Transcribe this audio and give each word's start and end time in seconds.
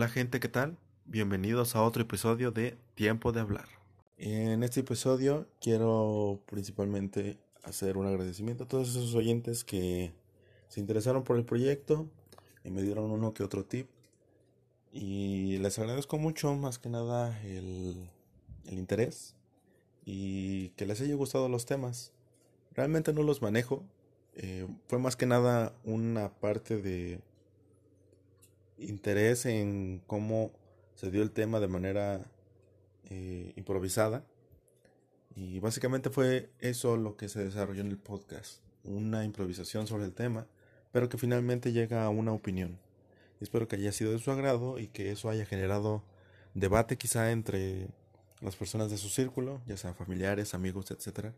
Hola 0.00 0.08
gente, 0.08 0.40
¿qué 0.40 0.48
tal? 0.48 0.78
Bienvenidos 1.04 1.76
a 1.76 1.82
otro 1.82 2.00
episodio 2.00 2.52
de 2.52 2.78
Tiempo 2.94 3.32
de 3.32 3.40
Hablar. 3.40 3.68
En 4.16 4.62
este 4.62 4.80
episodio 4.80 5.46
quiero 5.60 6.40
principalmente 6.46 7.38
hacer 7.64 7.98
un 7.98 8.06
agradecimiento 8.06 8.64
a 8.64 8.66
todos 8.66 8.88
esos 8.88 9.14
oyentes 9.14 9.62
que 9.62 10.14
se 10.68 10.80
interesaron 10.80 11.22
por 11.22 11.36
el 11.36 11.44
proyecto 11.44 12.08
y 12.64 12.70
me 12.70 12.80
dieron 12.80 13.10
uno 13.10 13.34
que 13.34 13.42
otro 13.42 13.66
tip. 13.66 13.90
Y 14.90 15.58
les 15.58 15.78
agradezco 15.78 16.16
mucho, 16.16 16.54
más 16.54 16.78
que 16.78 16.88
nada, 16.88 17.38
el, 17.42 18.08
interés 18.70 19.34
y 20.06 20.70
que 20.76 20.86
les 20.86 21.02
haya 21.02 21.14
gustado 21.14 21.50
los 21.50 21.66
temas. 21.66 22.14
Realmente 22.72 23.12
no 23.12 23.22
los 23.22 23.42
manejo. 23.42 23.84
Eh, 24.34 24.66
fue 24.86 24.98
más 24.98 25.16
que 25.16 25.26
nada 25.26 25.74
una 25.84 26.30
parte 26.30 26.80
de 26.80 27.20
interés 28.80 29.46
en 29.46 30.02
cómo 30.06 30.52
se 30.94 31.10
dio 31.10 31.22
el 31.22 31.30
tema 31.30 31.60
de 31.60 31.68
manera 31.68 32.30
eh, 33.08 33.52
improvisada. 33.56 34.24
Y 35.34 35.60
básicamente 35.60 36.10
fue 36.10 36.50
eso 36.58 36.96
lo 36.96 37.16
que 37.16 37.28
se 37.28 37.44
desarrolló 37.44 37.80
en 37.80 37.88
el 37.88 37.98
podcast. 37.98 38.60
Una 38.84 39.24
improvisación 39.24 39.86
sobre 39.86 40.04
el 40.04 40.12
tema, 40.12 40.46
pero 40.92 41.08
que 41.08 41.18
finalmente 41.18 41.72
llega 41.72 42.04
a 42.04 42.10
una 42.10 42.32
opinión. 42.32 42.78
espero 43.40 43.68
que 43.68 43.76
haya 43.76 43.92
sido 43.92 44.12
de 44.12 44.18
su 44.18 44.30
agrado 44.30 44.78
y 44.78 44.88
que 44.88 45.10
eso 45.12 45.30
haya 45.30 45.46
generado 45.46 46.02
debate 46.54 46.96
quizá 46.98 47.30
entre 47.30 47.88
las 48.40 48.56
personas 48.56 48.90
de 48.90 48.98
su 48.98 49.08
círculo, 49.08 49.62
ya 49.66 49.76
sean 49.76 49.94
familiares, 49.94 50.54
amigos, 50.54 50.90
etc. 50.90 51.32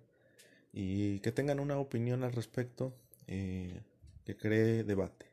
Y 0.73 1.21
que 1.21 1.33
tengan 1.33 1.61
una 1.61 1.79
opinión 1.79 2.25
al 2.25 2.33
respecto 2.33 2.95
eh, 3.27 3.83
que 4.25 4.37
cree 4.37 4.85
debate. 4.85 5.32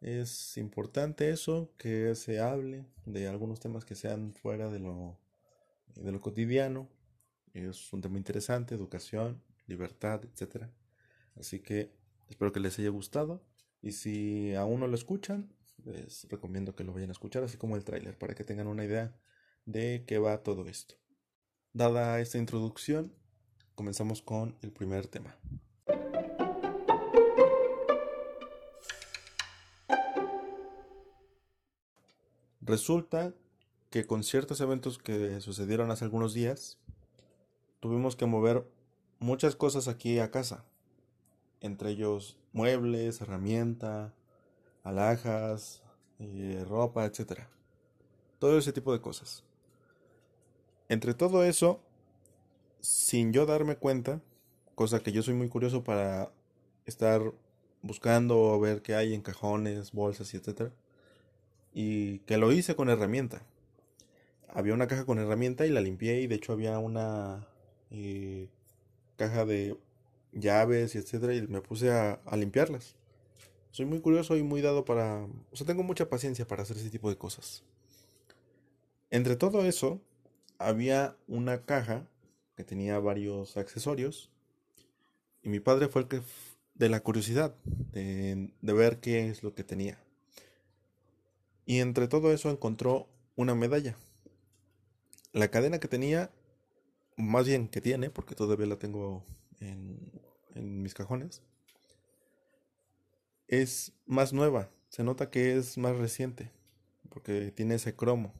Es 0.00 0.56
importante 0.56 1.30
eso, 1.30 1.74
que 1.76 2.14
se 2.14 2.40
hable 2.40 2.86
de 3.04 3.28
algunos 3.28 3.60
temas 3.60 3.84
que 3.84 3.94
sean 3.94 4.32
fuera 4.32 4.70
de 4.70 4.78
lo, 4.78 5.18
lo 5.94 6.20
cotidiano. 6.20 6.88
Es 7.52 7.92
un 7.92 8.00
tema 8.00 8.16
interesante, 8.16 8.74
educación, 8.74 9.42
libertad, 9.66 10.22
etc. 10.24 10.66
Así 11.36 11.60
que 11.60 11.92
espero 12.28 12.52
que 12.52 12.60
les 12.60 12.78
haya 12.78 12.88
gustado. 12.88 13.44
Y 13.82 13.92
si 13.92 14.54
aún 14.54 14.80
no 14.80 14.86
lo 14.86 14.94
escuchan, 14.94 15.52
les 15.84 16.26
recomiendo 16.28 16.74
que 16.74 16.84
lo 16.84 16.92
vayan 16.92 17.10
a 17.10 17.12
escuchar, 17.12 17.42
así 17.42 17.56
como 17.56 17.76
el 17.76 17.84
tráiler, 17.84 18.16
para 18.16 18.34
que 18.34 18.44
tengan 18.44 18.68
una 18.68 18.84
idea 18.84 19.14
de 19.66 20.04
qué 20.06 20.18
va 20.18 20.42
todo 20.42 20.66
esto. 20.66 20.94
Dada 21.72 22.20
esta 22.20 22.38
introducción, 22.38 23.14
comenzamos 23.74 24.22
con 24.22 24.56
el 24.62 24.72
primer 24.72 25.06
tema. 25.06 25.38
Resulta 32.70 33.34
que 33.90 34.06
con 34.06 34.22
ciertos 34.22 34.60
eventos 34.60 34.98
que 34.98 35.40
sucedieron 35.40 35.90
hace 35.90 36.04
algunos 36.04 36.34
días, 36.34 36.78
tuvimos 37.80 38.14
que 38.14 38.26
mover 38.26 38.64
muchas 39.18 39.56
cosas 39.56 39.88
aquí 39.88 40.20
a 40.20 40.30
casa, 40.30 40.64
entre 41.60 41.90
ellos 41.90 42.38
muebles, 42.52 43.20
herramienta, 43.20 44.14
alhajas, 44.84 45.82
eh, 46.20 46.64
ropa, 46.64 47.06
etc. 47.06 47.40
Todo 48.38 48.56
ese 48.56 48.72
tipo 48.72 48.92
de 48.92 49.00
cosas. 49.00 49.42
Entre 50.88 51.12
todo 51.12 51.42
eso, 51.42 51.80
sin 52.80 53.32
yo 53.32 53.46
darme 53.46 53.78
cuenta, 53.78 54.22
cosa 54.76 55.00
que 55.00 55.10
yo 55.10 55.24
soy 55.24 55.34
muy 55.34 55.48
curioso 55.48 55.82
para 55.82 56.30
estar 56.86 57.34
buscando 57.82 58.38
o 58.38 58.60
ver 58.60 58.80
qué 58.80 58.94
hay 58.94 59.12
en 59.12 59.22
cajones, 59.22 59.90
bolsas 59.90 60.32
y 60.34 60.36
etcétera 60.36 60.70
y 61.72 62.18
que 62.20 62.38
lo 62.38 62.52
hice 62.52 62.74
con 62.74 62.88
herramienta. 62.88 63.42
Había 64.48 64.74
una 64.74 64.88
caja 64.88 65.04
con 65.04 65.18
herramienta 65.18 65.66
y 65.66 65.70
la 65.70 65.80
limpié 65.80 66.20
y 66.20 66.26
de 66.26 66.34
hecho 66.34 66.52
había 66.52 66.78
una 66.78 67.46
eh, 67.90 68.48
caja 69.16 69.44
de 69.44 69.76
llaves 70.32 70.94
y 70.94 70.98
etcétera 70.98 71.34
y 71.34 71.46
me 71.46 71.60
puse 71.60 71.90
a, 71.90 72.20
a 72.24 72.36
limpiarlas. 72.36 72.96
Soy 73.70 73.86
muy 73.86 74.00
curioso 74.00 74.36
y 74.36 74.42
muy 74.42 74.60
dado 74.60 74.84
para... 74.84 75.24
O 75.52 75.56
sea, 75.56 75.66
tengo 75.66 75.84
mucha 75.84 76.08
paciencia 76.08 76.46
para 76.46 76.62
hacer 76.62 76.76
ese 76.76 76.90
tipo 76.90 77.08
de 77.08 77.16
cosas. 77.16 77.62
Entre 79.10 79.36
todo 79.36 79.64
eso, 79.64 80.00
había 80.58 81.16
una 81.28 81.64
caja 81.64 82.06
que 82.56 82.64
tenía 82.64 82.98
varios 82.98 83.56
accesorios 83.56 84.30
y 85.42 85.48
mi 85.48 85.60
padre 85.60 85.88
fue 85.88 86.02
el 86.02 86.08
que 86.08 86.20
de 86.74 86.88
la 86.88 87.00
curiosidad 87.00 87.54
de, 87.64 88.52
de 88.60 88.72
ver 88.72 89.00
qué 89.00 89.28
es 89.28 89.42
lo 89.42 89.54
que 89.54 89.64
tenía. 89.64 89.98
Y 91.70 91.78
entre 91.78 92.08
todo 92.08 92.32
eso 92.32 92.50
encontró 92.50 93.08
una 93.36 93.54
medalla. 93.54 93.94
La 95.32 95.52
cadena 95.52 95.78
que 95.78 95.86
tenía, 95.86 96.32
más 97.16 97.46
bien 97.46 97.68
que 97.68 97.80
tiene, 97.80 98.10
porque 98.10 98.34
todavía 98.34 98.66
la 98.66 98.80
tengo 98.80 99.24
en, 99.60 100.10
mis 100.56 100.94
cajones, 100.94 101.44
es 103.46 103.92
más 104.04 104.32
nueva. 104.32 104.68
Se 104.88 105.04
nota 105.04 105.30
que 105.30 105.56
es 105.56 105.78
más 105.78 105.96
reciente, 105.96 106.50
porque 107.08 107.52
tiene 107.52 107.76
ese 107.76 107.94
cromo. 107.94 108.34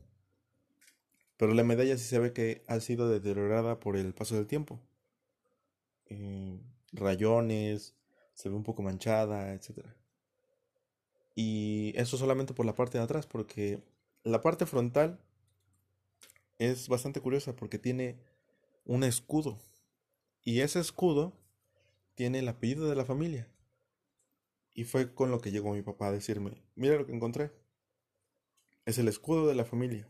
Pero 1.37 1.55
la 1.55 1.63
medalla 1.63 1.97
sí 1.99 2.07
se 2.07 2.19
ve 2.19 2.33
que 2.33 2.65
ha 2.67 2.81
sido 2.81 3.09
deteriorada 3.09 3.79
por 3.79 3.97
el 3.97 4.13
paso 4.13 4.35
del 4.35 4.49
tiempo. 4.49 4.81
Eh, 6.07 6.59
rayones, 6.91 7.95
se 8.35 8.49
ve 8.49 8.57
un 8.57 8.65
poco 8.65 8.83
manchada, 8.83 9.55
etcétera. 9.55 10.00
Y 11.35 11.93
eso 11.97 12.17
solamente 12.17 12.55
por 12.55 12.67
la 12.67 12.75
parte 12.75 12.99
de 12.99 13.05
atrás, 13.05 13.27
porque 13.27 13.83
la 14.25 14.41
parte 14.41 14.67
frontal 14.67 15.21
es 16.59 16.89
bastante 16.89 17.21
curiosa 17.21 17.57
porque 17.57 17.79
tiene 17.79 18.19
un 18.85 19.05
escudo. 19.05 19.59
Y 20.43 20.61
ese 20.61 20.81
escudo 20.81 21.33
tiene 22.15 22.41
el 22.41 22.49
apellido 22.49 22.89
de 22.89 22.97
la 22.97 23.05
familia. 23.05 23.49
Y 24.75 24.85
fue 24.85 25.15
con 25.15 25.31
lo 25.31 25.41
que 25.41 25.51
llegó 25.51 25.73
mi 25.73 25.83
papá 25.83 26.09
a 26.09 26.13
decirme, 26.13 26.63
mira 26.75 26.97
lo 26.97 27.07
que 27.07 27.15
encontré. 27.15 27.51
Es 28.85 28.99
el 28.99 29.09
escudo 29.09 29.47
de 29.47 29.55
la 29.55 29.65
familia. 29.65 30.09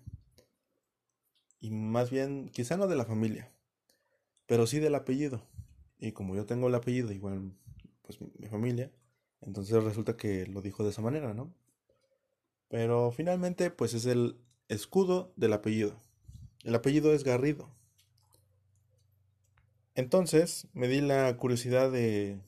Y 1.60 1.70
más 1.70 2.10
bien, 2.10 2.48
quizá 2.48 2.76
no 2.76 2.86
de 2.86 2.97
la 2.97 3.04
familia, 3.04 3.53
pero 4.47 4.66
sí 4.66 4.78
del 4.78 4.94
apellido. 4.94 5.47
Y 5.98 6.12
como 6.12 6.34
yo 6.34 6.47
tengo 6.47 6.69
el 6.69 6.75
apellido, 6.75 7.12
igual, 7.12 7.53
pues 8.03 8.19
mi 8.38 8.48
familia, 8.48 8.91
entonces 9.43 9.83
resulta 9.83 10.17
que 10.17 10.47
lo 10.47 10.62
dijo 10.62 10.84
de 10.84 10.91
esa 10.91 11.03
manera, 11.03 11.34
¿no? 11.34 11.53
Pero 12.69 13.11
finalmente, 13.11 13.71
pues 13.71 13.95
es 13.95 14.06
el 14.06 14.37
escudo 14.69 15.33
del 15.37 15.53
apellido. 15.53 15.97
El 16.62 16.75
apellido 16.75 17.12
es 17.12 17.25
Garrido. 17.25 17.69
Entonces 19.95 20.69
me 20.73 20.89
di 20.89 21.01
la 21.01 21.37
curiosidad 21.37 21.91
de, 21.91 22.39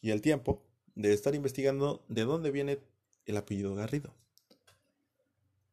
y 0.00 0.10
el 0.10 0.22
tiempo 0.22 0.62
de 0.94 1.12
estar 1.12 1.34
investigando 1.34 2.04
de 2.08 2.24
dónde 2.24 2.50
viene 2.50 2.78
el 3.26 3.36
apellido 3.36 3.74
Garrido. 3.74 4.14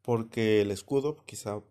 Porque 0.02 0.62
el 0.62 0.72
escudo 0.72 1.24
quizá 1.26 1.62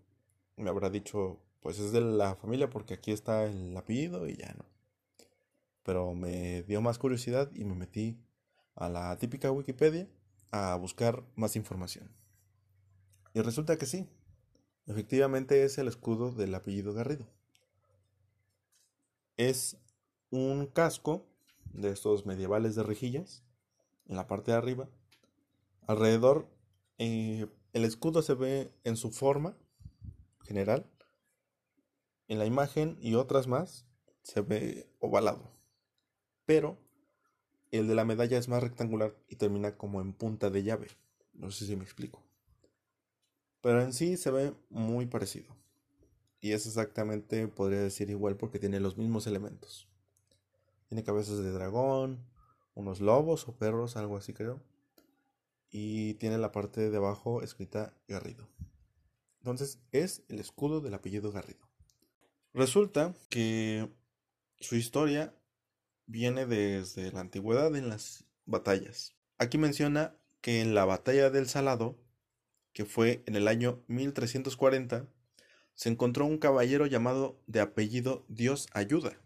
me 0.57 0.71
habrá 0.71 0.91
dicho, 0.91 1.39
pues 1.61 1.79
es 1.79 1.93
de 1.93 2.01
la 2.01 2.35
familia 2.37 2.71
porque 2.71 2.95
aquí 2.95 3.13
está 3.13 3.45
el 3.45 3.77
apellido 3.77 4.29
y 4.29 4.37
ya 4.37 4.55
no. 4.55 4.65
Pero 5.83 6.15
me 6.15 6.63
dio 6.63 6.81
más 6.81 6.99
curiosidad 6.99 7.51
y 7.55 7.65
me 7.65 7.75
metí 7.75 8.19
a 8.76 8.88
la 8.88 9.16
típica 9.19 9.50
Wikipedia 9.50 10.09
a 10.53 10.76
buscar 10.76 11.25
más 11.34 11.56
información. 11.56 12.10
Y 13.34 13.41
resulta 13.41 13.76
que 13.76 13.87
sí, 13.87 14.09
efectivamente 14.87 15.64
es 15.64 15.78
el 15.78 15.88
escudo 15.88 16.31
del 16.31 16.54
apellido 16.54 16.94
Garrido. 16.94 17.26
Es 19.37 19.76
un 20.31 20.66
casco 20.66 21.26
de 21.72 21.91
estos 21.91 22.25
medievales 22.25 22.75
de 22.75 22.82
rejillas 22.82 23.42
en 24.06 24.17
la 24.17 24.26
parte 24.26 24.52
de 24.52 24.56
arriba. 24.56 24.88
Alrededor 25.87 26.49
eh, 26.99 27.46
el 27.72 27.84
escudo 27.84 28.22
se 28.22 28.34
ve 28.34 28.72
en 28.84 28.96
su 28.96 29.11
forma 29.11 29.56
general. 30.44 30.87
En 32.29 32.38
la 32.38 32.46
imagen 32.46 32.96
y 33.00 33.14
otras 33.14 33.46
más 33.46 33.87
se 34.22 34.40
ve 34.40 34.88
ovalado. 34.99 35.52
Pero 36.46 36.79
el 37.71 37.89
de 37.89 37.95
la 37.95 38.05
medalla 38.05 38.39
es 38.39 38.49
más 38.49 38.63
rectangular 38.63 39.15
y 39.29 39.37
termina 39.37 39.77
como 39.77 40.01
en 40.01 40.13
punta 40.13 40.51
de 40.51 40.63
llave. 40.63 40.89
No 41.35 41.51
sé 41.51 41.67
si 41.67 41.77
me 41.77 41.85
explico. 41.85 42.23
Pero 43.61 43.83
en 43.83 43.93
sí 43.93 44.17
se 44.17 44.31
ve 44.31 44.55
muy 44.71 45.07
parecido. 45.07 45.57
Y 46.41 46.53
es 46.53 46.67
exactamente, 46.67 47.49
podría 47.49 47.81
decir 47.81 48.11
igual 48.11 48.37
porque 48.37 48.59
tiene 48.59 48.81
los 48.81 48.97
mismos 48.97 49.27
elementos. 49.27 49.89
Tiene 50.89 51.03
cabezas 51.03 51.39
de 51.39 51.51
dragón, 51.51 52.25
unos 52.75 53.01
lobos 53.01 53.49
o 53.49 53.57
perros, 53.57 53.97
algo 53.97 54.17
así 54.17 54.33
creo. 54.33 54.63
Y 55.71 56.15
tiene 56.15 56.39
la 56.39 56.53
parte 56.53 56.91
de 56.91 56.97
abajo 56.97 57.43
escrita 57.43 57.95
Garrido. 58.07 58.49
Entonces 59.41 59.81
es 59.93 60.25
el 60.29 60.39
escudo 60.39 60.81
del 60.81 60.95
apellido 60.95 61.33
Garrido. 61.33 61.69
Resulta 62.53 63.15
que 63.29 63.91
su 64.61 64.77
historia 64.77 65.35
viene 66.06 66.47
desde 66.47 67.12
la 67.12 67.20
antigüedad 67.20 67.75
en 67.76 67.88
las 67.88 68.25
batallas. 68.44 69.14
Aquí 69.38 69.58
menciona 69.58 70.17
que 70.41 70.61
en 70.61 70.75
la 70.75 70.85
batalla 70.85 71.31
del 71.31 71.49
Salado, 71.49 71.99
que 72.73 72.85
fue 72.85 73.23
en 73.26 73.37
el 73.37 73.49
año 73.49 73.82
1340, 73.88 75.08
se 75.75 75.88
encontró 75.88 76.25
un 76.25 76.38
caballero 76.38 76.87
llamado 76.87 77.43
de 77.47 77.61
apellido 77.61 78.25
Dios 78.29 78.69
Ayuda, 78.73 79.20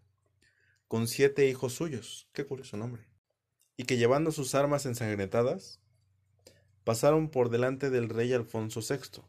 con 0.89 1.07
siete 1.07 1.49
hijos 1.49 1.75
suyos, 1.75 2.29
qué 2.33 2.45
curioso 2.45 2.77
nombre, 2.77 3.07
y 3.77 3.85
que 3.85 3.97
llevando 3.97 4.33
sus 4.33 4.55
armas 4.55 4.87
ensangrentadas, 4.87 5.81
pasaron 6.85 7.31
por 7.31 7.51
delante 7.51 7.91
del 7.91 8.09
rey 8.09 8.33
Alfonso 8.33 8.81
VI, 8.81 9.23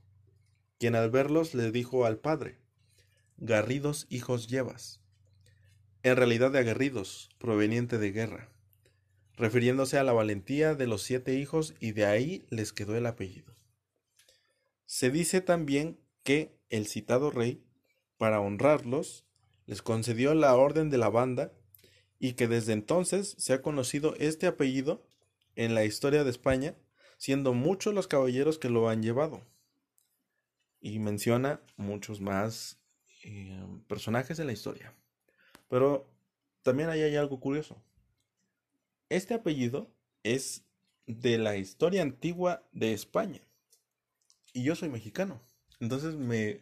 quien 0.80 0.95
al 0.95 1.12
verlos 1.12 1.53
le 1.53 1.71
dijo 1.71 2.06
al 2.06 2.18
padre, 2.18 2.59
Garridos 3.38 4.07
hijos 4.09 4.48
llevas, 4.48 5.00
en 6.03 6.15
realidad 6.15 6.51
de 6.51 6.59
aguerridos, 6.59 7.30
proveniente 7.38 7.98
de 7.98 8.12
guerra, 8.12 8.50
refiriéndose 9.36 9.98
a 9.98 10.03
la 10.03 10.13
valentía 10.13 10.75
de 10.75 10.88
los 10.88 11.03
siete 11.03 11.36
hijos 11.36 11.75
y 11.80 11.92
de 11.92 12.06
ahí 12.06 12.45
les 12.50 12.74
quedó 12.74 12.95
el 12.95 13.06
apellido. 13.06 13.53
Se 14.86 15.09
dice 15.09 15.42
también 15.42 16.00
que 16.24 16.59
el 16.69 16.88
citado 16.88 17.31
rey, 17.31 17.63
para 18.18 18.39
honrarlos, 18.39 19.25
les 19.65 19.81
concedió 19.81 20.33
la 20.33 20.56
orden 20.56 20.89
de 20.89 20.98
la 20.98 21.09
banda 21.09 21.53
y 22.19 22.33
que 22.33 22.48
desde 22.48 22.74
entonces 22.74 23.36
se 23.38 23.53
ha 23.53 23.62
conocido 23.62 24.15
este 24.18 24.48
apellido 24.48 25.07
en 25.56 25.75
la 25.75 25.86
historia 25.86 26.24
de 26.24 26.30
España, 26.30 26.75
siendo 27.18 27.53
muchos 27.53 27.94
los 27.94 28.07
caballeros 28.07 28.57
que 28.59 28.69
lo 28.69 28.89
han 28.89 29.01
llevado. 29.01 29.45
Y 30.80 31.00
menciona 31.00 31.62
muchos 31.77 32.21
más 32.21 32.80
eh, 33.24 33.63
personajes 33.88 34.38
de 34.38 34.45
la 34.45 34.51
historia. 34.51 34.95
Pero 35.71 36.06
también 36.63 36.89
ahí 36.89 37.01
hay 37.01 37.15
algo 37.15 37.39
curioso. 37.39 37.81
Este 39.07 39.33
apellido 39.33 39.89
es 40.21 40.65
de 41.07 41.38
la 41.38 41.56
historia 41.56 42.01
antigua 42.01 42.68
de 42.73 42.91
España. 42.91 43.41
Y 44.51 44.63
yo 44.63 44.75
soy 44.75 44.89
mexicano. 44.89 45.41
Entonces 45.79 46.15
me, 46.15 46.59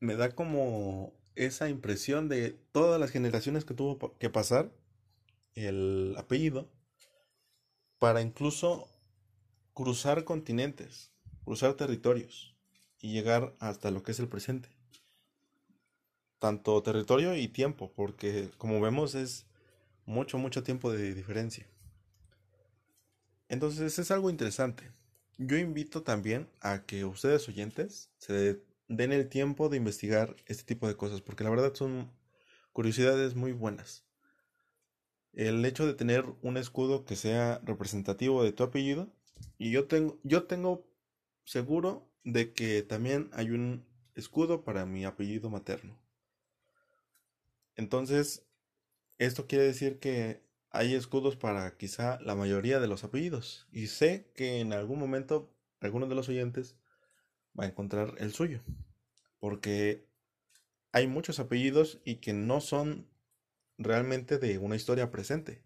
me 0.00 0.16
da 0.16 0.34
como 0.34 1.14
esa 1.34 1.70
impresión 1.70 2.28
de 2.28 2.50
todas 2.72 3.00
las 3.00 3.10
generaciones 3.10 3.64
que 3.64 3.72
tuvo 3.72 4.18
que 4.18 4.28
pasar 4.28 4.70
el 5.54 6.14
apellido 6.18 6.70
para 7.98 8.20
incluso 8.20 8.86
cruzar 9.72 10.24
continentes, 10.24 11.10
cruzar 11.46 11.72
territorios 11.72 12.54
y 13.00 13.14
llegar 13.14 13.54
hasta 13.60 13.90
lo 13.90 14.02
que 14.02 14.12
es 14.12 14.20
el 14.20 14.28
presente. 14.28 14.75
Tanto 16.38 16.82
territorio 16.82 17.34
y 17.34 17.48
tiempo, 17.48 17.92
porque 17.94 18.50
como 18.58 18.80
vemos 18.80 19.14
es 19.14 19.46
mucho, 20.04 20.38
mucho 20.38 20.62
tiempo 20.62 20.92
de 20.92 21.14
diferencia. 21.14 21.66
Entonces 23.48 23.98
es 23.98 24.10
algo 24.10 24.30
interesante. 24.30 24.90
Yo 25.38 25.56
invito 25.56 26.02
también 26.02 26.48
a 26.60 26.84
que 26.84 27.04
ustedes 27.04 27.48
oyentes 27.48 28.10
se 28.18 28.60
den 28.88 29.12
el 29.12 29.28
tiempo 29.28 29.68
de 29.68 29.76
investigar 29.76 30.36
este 30.46 30.64
tipo 30.64 30.88
de 30.88 30.96
cosas, 30.96 31.20
porque 31.20 31.44
la 31.44 31.50
verdad 31.50 31.74
son 31.74 32.10
curiosidades 32.72 33.34
muy 33.34 33.52
buenas. 33.52 34.04
El 35.32 35.64
hecho 35.64 35.86
de 35.86 35.94
tener 35.94 36.24
un 36.42 36.56
escudo 36.56 37.04
que 37.04 37.16
sea 37.16 37.60
representativo 37.64 38.42
de 38.42 38.52
tu 38.52 38.62
apellido, 38.62 39.12
y 39.58 39.70
yo 39.70 39.86
tengo, 39.86 40.18
yo 40.22 40.44
tengo 40.44 40.86
seguro 41.44 42.08
de 42.24 42.52
que 42.52 42.82
también 42.82 43.30
hay 43.32 43.50
un 43.50 43.84
escudo 44.14 44.64
para 44.64 44.86
mi 44.86 45.04
apellido 45.04 45.50
materno. 45.50 45.98
Entonces, 47.76 48.46
esto 49.18 49.46
quiere 49.46 49.64
decir 49.64 49.98
que 49.98 50.42
hay 50.70 50.94
escudos 50.94 51.36
para 51.36 51.76
quizá 51.76 52.18
la 52.20 52.34
mayoría 52.34 52.80
de 52.80 52.88
los 52.88 53.04
apellidos. 53.04 53.66
Y 53.72 53.86
sé 53.86 54.30
que 54.34 54.60
en 54.60 54.72
algún 54.72 54.98
momento 54.98 55.50
alguno 55.80 56.06
de 56.06 56.14
los 56.14 56.28
oyentes 56.28 56.76
va 57.58 57.64
a 57.64 57.68
encontrar 57.68 58.14
el 58.18 58.32
suyo. 58.32 58.60
Porque 59.38 60.06
hay 60.92 61.06
muchos 61.06 61.38
apellidos 61.38 62.00
y 62.04 62.16
que 62.16 62.32
no 62.32 62.60
son 62.60 63.06
realmente 63.78 64.38
de 64.38 64.58
una 64.58 64.76
historia 64.76 65.10
presente. 65.10 65.62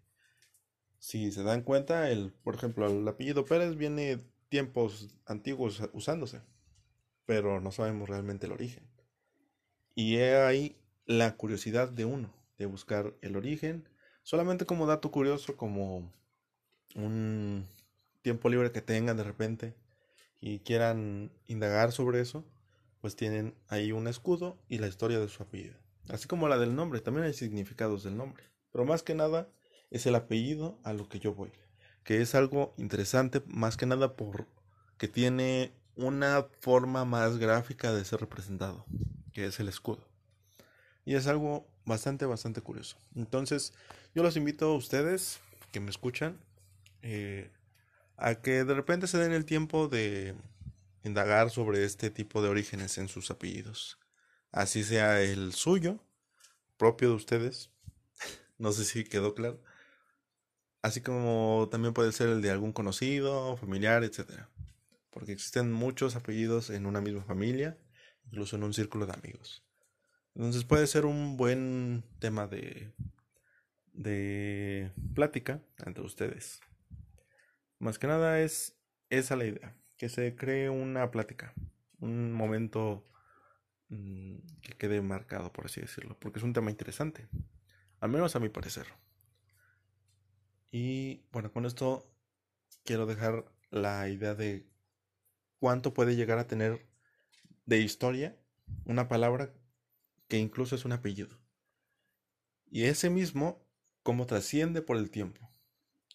Si 0.99 1.31
se 1.31 1.43
dan 1.43 1.63
cuenta, 1.63 2.09
el, 2.11 2.31
por 2.31 2.55
ejemplo, 2.55 2.87
el 2.87 3.07
apellido 3.07 3.45
Pérez 3.45 3.75
viene 3.75 4.19
tiempos 4.49 5.15
antiguos 5.25 5.81
usándose, 5.93 6.41
pero 7.25 7.59
no 7.61 7.71
sabemos 7.71 8.09
realmente 8.09 8.45
el 8.45 8.51
origen. 8.51 8.87
Y 9.95 10.17
ahí 10.17 10.80
la 11.17 11.35
curiosidad 11.35 11.89
de 11.89 12.05
uno, 12.05 12.33
de 12.57 12.65
buscar 12.65 13.13
el 13.21 13.35
origen 13.35 13.87
Solamente 14.23 14.65
como 14.65 14.85
dato 14.85 15.11
curioso, 15.11 15.57
como 15.57 16.11
un 16.95 17.67
tiempo 18.21 18.49
libre 18.49 18.71
que 18.71 18.81
tengan 18.81 19.17
de 19.17 19.23
repente 19.23 19.75
y 20.39 20.59
quieran 20.59 21.31
indagar 21.47 21.91
sobre 21.91 22.21
eso, 22.21 22.45
pues 22.99 23.15
tienen 23.15 23.55
ahí 23.67 23.91
un 23.91 24.07
escudo 24.07 24.59
y 24.67 24.77
la 24.77 24.87
historia 24.87 25.19
de 25.19 25.27
su 25.27 25.41
apellido. 25.41 25.75
Así 26.09 26.27
como 26.27 26.47
la 26.47 26.59
del 26.59 26.75
nombre, 26.75 27.01
también 27.01 27.25
hay 27.25 27.33
significados 27.33 28.03
del 28.03 28.17
nombre. 28.17 28.43
Pero 28.71 28.85
más 28.85 29.01
que 29.01 29.15
nada 29.15 29.49
es 29.89 30.05
el 30.05 30.15
apellido 30.15 30.79
a 30.83 30.93
lo 30.93 31.09
que 31.09 31.19
yo 31.19 31.33
voy. 31.33 31.51
Que 32.03 32.21
es 32.21 32.35
algo 32.35 32.73
interesante 32.77 33.41
más 33.47 33.75
que 33.75 33.85
nada 33.85 34.15
porque 34.15 35.07
tiene 35.07 35.73
una 35.95 36.47
forma 36.59 37.05
más 37.05 37.37
gráfica 37.37 37.91
de 37.91 38.05
ser 38.05 38.21
representado, 38.21 38.85
que 39.33 39.45
es 39.45 39.59
el 39.59 39.67
escudo. 39.67 40.10
Y 41.05 41.15
es 41.15 41.27
algo 41.27 41.67
bastante, 41.85 42.25
bastante 42.25 42.61
curioso. 42.61 42.97
Entonces, 43.15 43.73
yo 44.13 44.23
los 44.23 44.37
invito 44.37 44.67
a 44.67 44.75
ustedes 44.75 45.39
que 45.71 45.79
me 45.79 45.89
escuchan 45.89 46.37
eh, 47.01 47.49
a 48.17 48.35
que 48.35 48.63
de 48.63 48.73
repente 48.73 49.07
se 49.07 49.17
den 49.17 49.31
el 49.31 49.45
tiempo 49.45 49.87
de 49.87 50.35
indagar 51.03 51.49
sobre 51.49 51.83
este 51.83 52.09
tipo 52.11 52.41
de 52.41 52.49
orígenes 52.49 52.97
en 52.97 53.07
sus 53.07 53.31
apellidos. 53.31 53.97
Así 54.51 54.83
sea 54.83 55.21
el 55.21 55.53
suyo, 55.53 55.99
propio 56.77 57.09
de 57.09 57.15
ustedes. 57.15 57.71
no 58.57 58.71
sé 58.71 58.85
si 58.85 59.03
quedó 59.03 59.33
claro. 59.33 59.61
Así 60.83 61.01
como 61.01 61.67
también 61.71 61.93
puede 61.93 62.11
ser 62.11 62.29
el 62.29 62.41
de 62.41 62.51
algún 62.51 62.73
conocido, 62.73 63.55
familiar, 63.57 64.03
etc. 64.03 64.47
Porque 65.09 65.31
existen 65.31 65.71
muchos 65.71 66.15
apellidos 66.15 66.69
en 66.69 66.85
una 66.85 67.01
misma 67.01 67.23
familia, 67.23 67.77
incluso 68.25 68.55
en 68.55 68.63
un 68.63 68.73
círculo 68.73 69.05
de 69.05 69.13
amigos. 69.13 69.63
Entonces 70.35 70.63
puede 70.63 70.87
ser 70.87 71.05
un 71.05 71.37
buen 71.37 72.03
tema 72.19 72.47
de 72.47 72.93
de 73.93 74.91
plática 75.13 75.61
entre 75.85 76.03
ustedes. 76.03 76.61
Más 77.79 77.99
que 77.99 78.07
nada 78.07 78.41
es 78.41 78.77
esa 79.09 79.35
la 79.35 79.45
idea, 79.45 79.75
que 79.97 80.09
se 80.09 80.35
cree 80.35 80.69
una 80.69 81.11
plática, 81.11 81.53
un 81.99 82.31
momento 82.31 83.05
mm, 83.89 84.37
que 84.61 84.73
quede 84.77 85.01
marcado, 85.01 85.51
por 85.51 85.65
así 85.65 85.81
decirlo, 85.81 86.17
porque 86.19 86.39
es 86.39 86.43
un 86.43 86.53
tema 86.53 86.71
interesante, 86.71 87.27
al 87.99 88.09
menos 88.09 88.35
a 88.35 88.39
mi 88.39 88.49
parecer. 88.49 88.87
Y 90.71 91.25
bueno, 91.31 91.51
con 91.51 91.65
esto 91.65 92.09
quiero 92.85 93.05
dejar 93.05 93.45
la 93.71 94.07
idea 94.09 94.35
de 94.35 94.67
cuánto 95.59 95.93
puede 95.93 96.15
llegar 96.15 96.39
a 96.39 96.47
tener 96.47 96.87
de 97.65 97.79
historia 97.79 98.37
una 98.85 99.07
palabra 99.07 99.53
que 100.31 100.37
incluso 100.37 100.75
es 100.75 100.85
un 100.85 100.93
apellido. 100.93 101.37
Y 102.69 102.83
ese 102.83 103.09
mismo 103.09 103.67
cómo 104.01 104.27
trasciende 104.27 104.81
por 104.81 104.95
el 104.95 105.11
tiempo. 105.11 105.51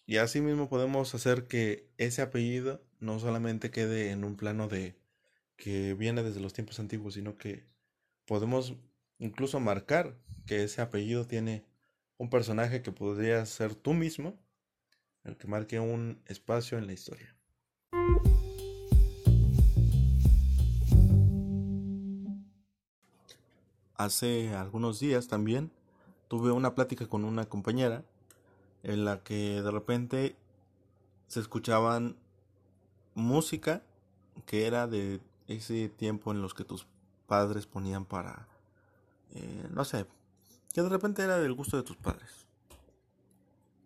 Y 0.07 0.17
así 0.17 0.41
mismo 0.41 0.69
podemos 0.69 1.13
hacer 1.13 1.45
que 1.45 1.91
ese 1.99 2.23
apellido 2.23 2.83
no 2.99 3.19
solamente 3.19 3.69
quede 3.69 4.09
en 4.09 4.23
un 4.23 4.35
plano 4.35 4.67
de 4.67 4.97
que 5.55 5.93
viene 5.93 6.23
desde 6.23 6.39
los 6.39 6.53
tiempos 6.53 6.79
antiguos, 6.79 7.13
sino 7.13 7.37
que 7.37 7.67
podemos 8.25 8.73
incluso 9.19 9.59
marcar 9.59 10.17
que 10.47 10.63
ese 10.63 10.81
apellido 10.81 11.27
tiene 11.27 11.63
un 12.17 12.31
personaje 12.31 12.81
que 12.81 12.91
podría 12.91 13.45
ser 13.45 13.75
tú 13.75 13.93
mismo, 13.93 14.35
el 15.25 15.37
que 15.37 15.45
marque 15.45 15.79
un 15.79 16.23
espacio 16.25 16.79
en 16.79 16.87
la 16.87 16.93
historia. 16.93 17.36
Hace 23.97 24.53
algunos 24.55 24.99
días 24.99 25.27
también 25.27 25.71
tuve 26.27 26.51
una 26.51 26.75
plática 26.75 27.07
con 27.07 27.25
una 27.25 27.45
compañera 27.45 28.03
en 28.83 29.05
la 29.05 29.23
que 29.23 29.61
de 29.61 29.71
repente 29.71 30.35
se 31.27 31.39
escuchaban 31.39 32.15
música 33.15 33.81
que 34.45 34.67
era 34.67 34.85
de 34.85 35.19
ese 35.47 35.89
tiempo 35.89 36.31
en 36.31 36.43
los 36.43 36.53
que 36.53 36.63
tus 36.63 36.85
padres 37.25 37.65
ponían 37.65 38.05
para, 38.05 38.47
eh, 39.33 39.67
no 39.71 39.83
sé, 39.83 40.05
que 40.73 40.83
de 40.83 40.89
repente 40.89 41.23
era 41.23 41.39
del 41.39 41.53
gusto 41.53 41.75
de 41.75 41.83
tus 41.83 41.97
padres. 41.97 42.45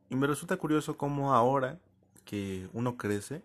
Y 0.10 0.16
me 0.16 0.28
resulta 0.28 0.58
curioso 0.58 0.98
cómo 0.98 1.34
ahora 1.34 1.80
que 2.26 2.70
uno 2.74 2.98
crece, 2.98 3.44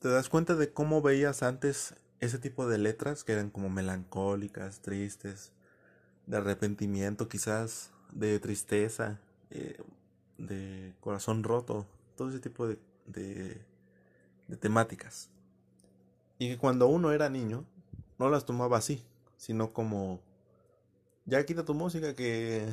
te 0.00 0.08
das 0.08 0.28
cuenta 0.28 0.54
de 0.54 0.70
cómo 0.70 1.00
veías 1.00 1.42
antes 1.42 1.94
ese 2.20 2.38
tipo 2.38 2.68
de 2.68 2.78
letras 2.78 3.24
que 3.24 3.32
eran 3.32 3.50
como 3.50 3.70
melancólicas, 3.70 4.80
tristes, 4.80 5.52
de 6.26 6.36
arrepentimiento 6.36 7.28
quizás, 7.28 7.90
de 8.12 8.38
tristeza, 8.38 9.20
eh, 9.50 9.80
de 10.36 10.94
corazón 11.00 11.42
roto, 11.42 11.86
todo 12.16 12.28
ese 12.28 12.40
tipo 12.40 12.66
de, 12.66 12.78
de 13.06 14.56
temáticas. 14.56 15.30
Y 16.38 16.48
que 16.48 16.58
cuando 16.58 16.86
uno 16.88 17.12
era 17.12 17.28
niño, 17.28 17.64
no 18.18 18.30
las 18.30 18.44
tomaba 18.44 18.78
así, 18.78 19.04
sino 19.36 19.72
como, 19.72 20.20
ya 21.24 21.44
quita 21.46 21.64
tu 21.64 21.74
música 21.74 22.14
que 22.14 22.68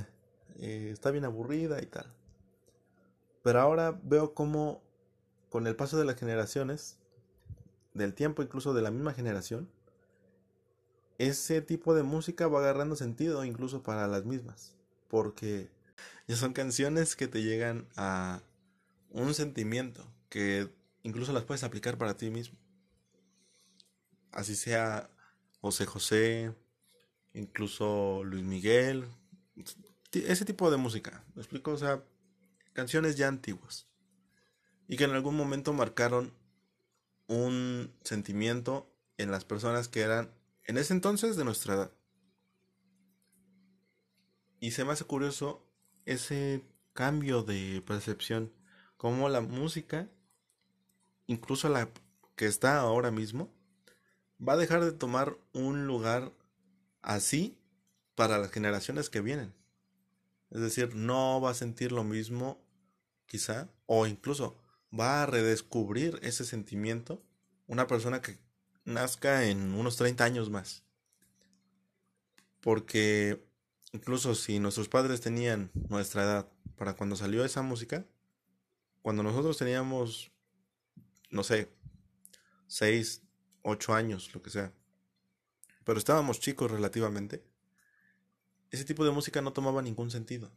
eh, 0.60 0.90
está 0.92 1.12
bien 1.12 1.25
aburrida 1.25 1.82
y 1.82 1.86
tal. 1.86 2.06
Pero 3.44 3.62
ahora 3.62 4.00
veo 4.04 4.34
como 4.34 4.82
con 5.50 5.68
el 5.68 5.75
paso 5.75 5.98
de 5.98 6.06
las 6.06 6.18
generaciones, 6.18 6.98
del 7.96 8.14
tiempo 8.14 8.44
incluso 8.44 8.74
de 8.75 8.84
la 8.84 8.92
misma 8.92 9.14
generación, 9.14 9.68
ese 11.18 11.62
tipo 11.62 11.96
de 11.96 12.04
música 12.04 12.48
va 12.48 12.60
agarrando 12.60 12.96
sentido 12.96 13.44
incluso 13.46 13.82
para 13.82 14.08
las 14.08 14.25
mismas. 14.25 14.75
Porque 15.08 15.70
ya 16.28 16.36
son 16.36 16.54
canciones 16.54 17.16
que 17.16 17.28
te 17.28 17.42
llegan 17.42 17.88
a 17.96 18.42
un 19.10 19.34
sentimiento 19.34 20.06
que 20.30 20.70
incluso 21.04 21.34
las 21.34 21.46
puedes 21.46 21.64
aplicar 21.64 21.98
para 21.98 22.18
ti 22.18 22.30
mismo. 22.30 22.58
Así 24.32 24.56
sea 24.56 25.10
José 25.62 25.86
José, 25.86 26.54
incluso 27.34 28.24
Luis 28.25 28.44
Miguel, 28.44 29.08
ese 30.12 30.46
tipo 30.46 30.70
de 30.70 30.78
música, 30.78 31.24
¿me 31.34 31.42
explico? 31.42 31.72
O 31.72 31.78
sea, 31.78 32.04
canciones 32.74 33.16
ya 33.16 33.30
antiguas 33.30 33.88
y 34.88 34.98
que 34.98 35.06
en 35.06 35.12
algún 35.12 35.36
momento 35.38 35.72
marcaron 35.72 36.34
un 37.27 37.94
sentimiento 38.03 38.91
en 39.17 39.32
las 39.32 39.46
personas 39.46 39.88
que 39.88 40.01
eran 40.01 40.32
en 40.65 40.77
ese 40.77 40.94
entonces 40.94 41.36
de 41.36 41.46
nuestra 41.46 41.75
edad. 41.75 41.91
Y 44.60 44.72
se 44.72 44.84
me 44.84 44.94
hace 44.94 45.05
curioso 45.05 45.65
ese 46.05 46.63
cambio 46.94 47.44
de 47.44 47.84
percepción, 47.86 48.51
como 48.98 49.29
la 49.29 49.41
música, 49.41 50.10
incluso 51.27 51.70
la 51.70 51.89
que 52.36 52.46
está 52.46 52.79
ahora 52.79 53.12
mismo, 53.12 53.53
va 54.46 54.53
a 54.53 54.58
dejar 54.58 54.84
de 54.84 54.91
tomar 54.91 55.38
un 55.53 55.88
lugar 55.88 56.32
así 57.01 57.58
para 58.15 58.38
las 58.38 58.51
generaciones 58.51 59.10
que 59.10 59.22
vienen. 59.22 59.53
Es 60.50 60.62
decir, 60.62 60.96
no 60.96 61.41
va 61.41 61.51
a 61.51 61.55
sentir 61.55 61.91
lo 61.91 62.03
mismo, 62.03 62.63
quizá, 63.25 63.70
o 63.86 64.08
incluso 64.08 64.58
va 64.98 65.24
a 65.24 65.25
redescubrir 65.25 66.20
ese 66.24 66.46
sentimiento 66.46 67.24
una 67.68 67.88
persona 67.88 68.22
que 68.22 68.38
nazca 68.84 69.46
en 69.46 69.74
unos 69.74 69.98
30 69.98 70.24
años 70.24 70.50
más. 70.50 70.84
Porque 72.62 73.46
incluso 73.92 74.36
si 74.36 74.60
nuestros 74.60 74.90
padres 74.90 75.22
tenían 75.22 75.72
nuestra 75.90 76.24
edad 76.24 76.52
para 76.75 76.96
cuando 76.96 77.16
salió 77.16 77.44
esa 77.44 77.62
música, 77.62 78.06
cuando 79.02 79.24
nosotros 79.24 79.58
teníamos, 79.58 80.32
no 81.30 81.44
sé, 81.44 81.70
6, 82.68 83.22
8 83.62 83.94
años, 83.94 84.34
lo 84.34 84.42
que 84.42 84.50
sea, 84.50 84.74
pero 85.84 86.00
estábamos 86.00 86.40
chicos 86.40 86.72
relativamente, 86.72 87.44
ese 88.72 88.86
tipo 88.86 89.06
de 89.06 89.12
música 89.12 89.42
no 89.42 89.54
tomaba 89.54 89.82
ningún 89.82 90.10
sentido. 90.12 90.52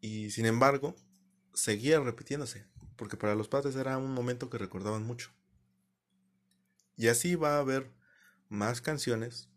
Y 0.00 0.30
sin 0.30 0.46
embargo, 0.46 0.94
seguía 1.54 2.00
repitiéndose, 2.00 2.66
porque 2.96 3.16
para 3.16 3.34
los 3.34 3.48
padres 3.48 3.76
era 3.76 3.98
un 3.98 4.12
momento 4.12 4.50
que 4.50 4.58
recordaban 4.58 5.04
mucho. 5.04 5.30
Y 6.96 7.08
así 7.08 7.34
va 7.34 7.56
a 7.56 7.60
haber 7.60 7.90
más 8.48 8.80
canciones 8.80 9.48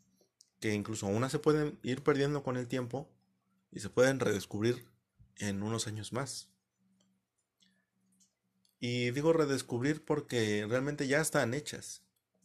que 0.59 0.73
incluso 0.73 1.07
unas 1.07 1.31
se 1.31 1.39
pueden 1.39 1.79
ir 1.83 2.01
perdiendo 2.01 2.43
con 2.43 2.57
el 2.57 2.67
tiempo 2.67 3.09
y 3.71 3.79
se 3.79 3.89
pueden 3.89 4.19
redescubrir 4.19 4.87
en 5.37 5.63
unos 5.63 5.87
años 5.87 6.13
más. 6.13 6.49
Y 8.79 9.11
digo 9.11 9.33
redescubrir 9.33 10.03
porque 10.03 10.65
realmente 10.67 11.07
ya 11.07 11.21
están 11.21 11.53
hechas. 11.53 12.03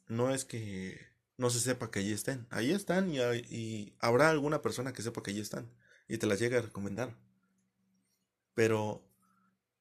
No 0.09 0.35
es 0.35 0.45
que 0.45 0.99
no 1.37 1.50
se 1.50 1.61
sepa 1.61 1.90
que 1.90 2.00
allí 2.00 2.12
estén. 2.12 2.47
Ahí 2.50 2.73
están 2.73 3.11
y, 3.11 3.19
y 3.21 3.95
habrá 4.00 4.30
alguna 4.30 4.61
persona 4.62 4.92
que 4.92 5.02
sepa 5.02 5.23
que 5.23 5.30
allí 5.30 5.40
están 5.40 5.71
y 6.09 6.19
te 6.19 6.26
las 6.26 6.40
llegue 6.40 6.57
a 6.57 6.62
recomendar. 6.62 7.16
Pero 8.54 9.10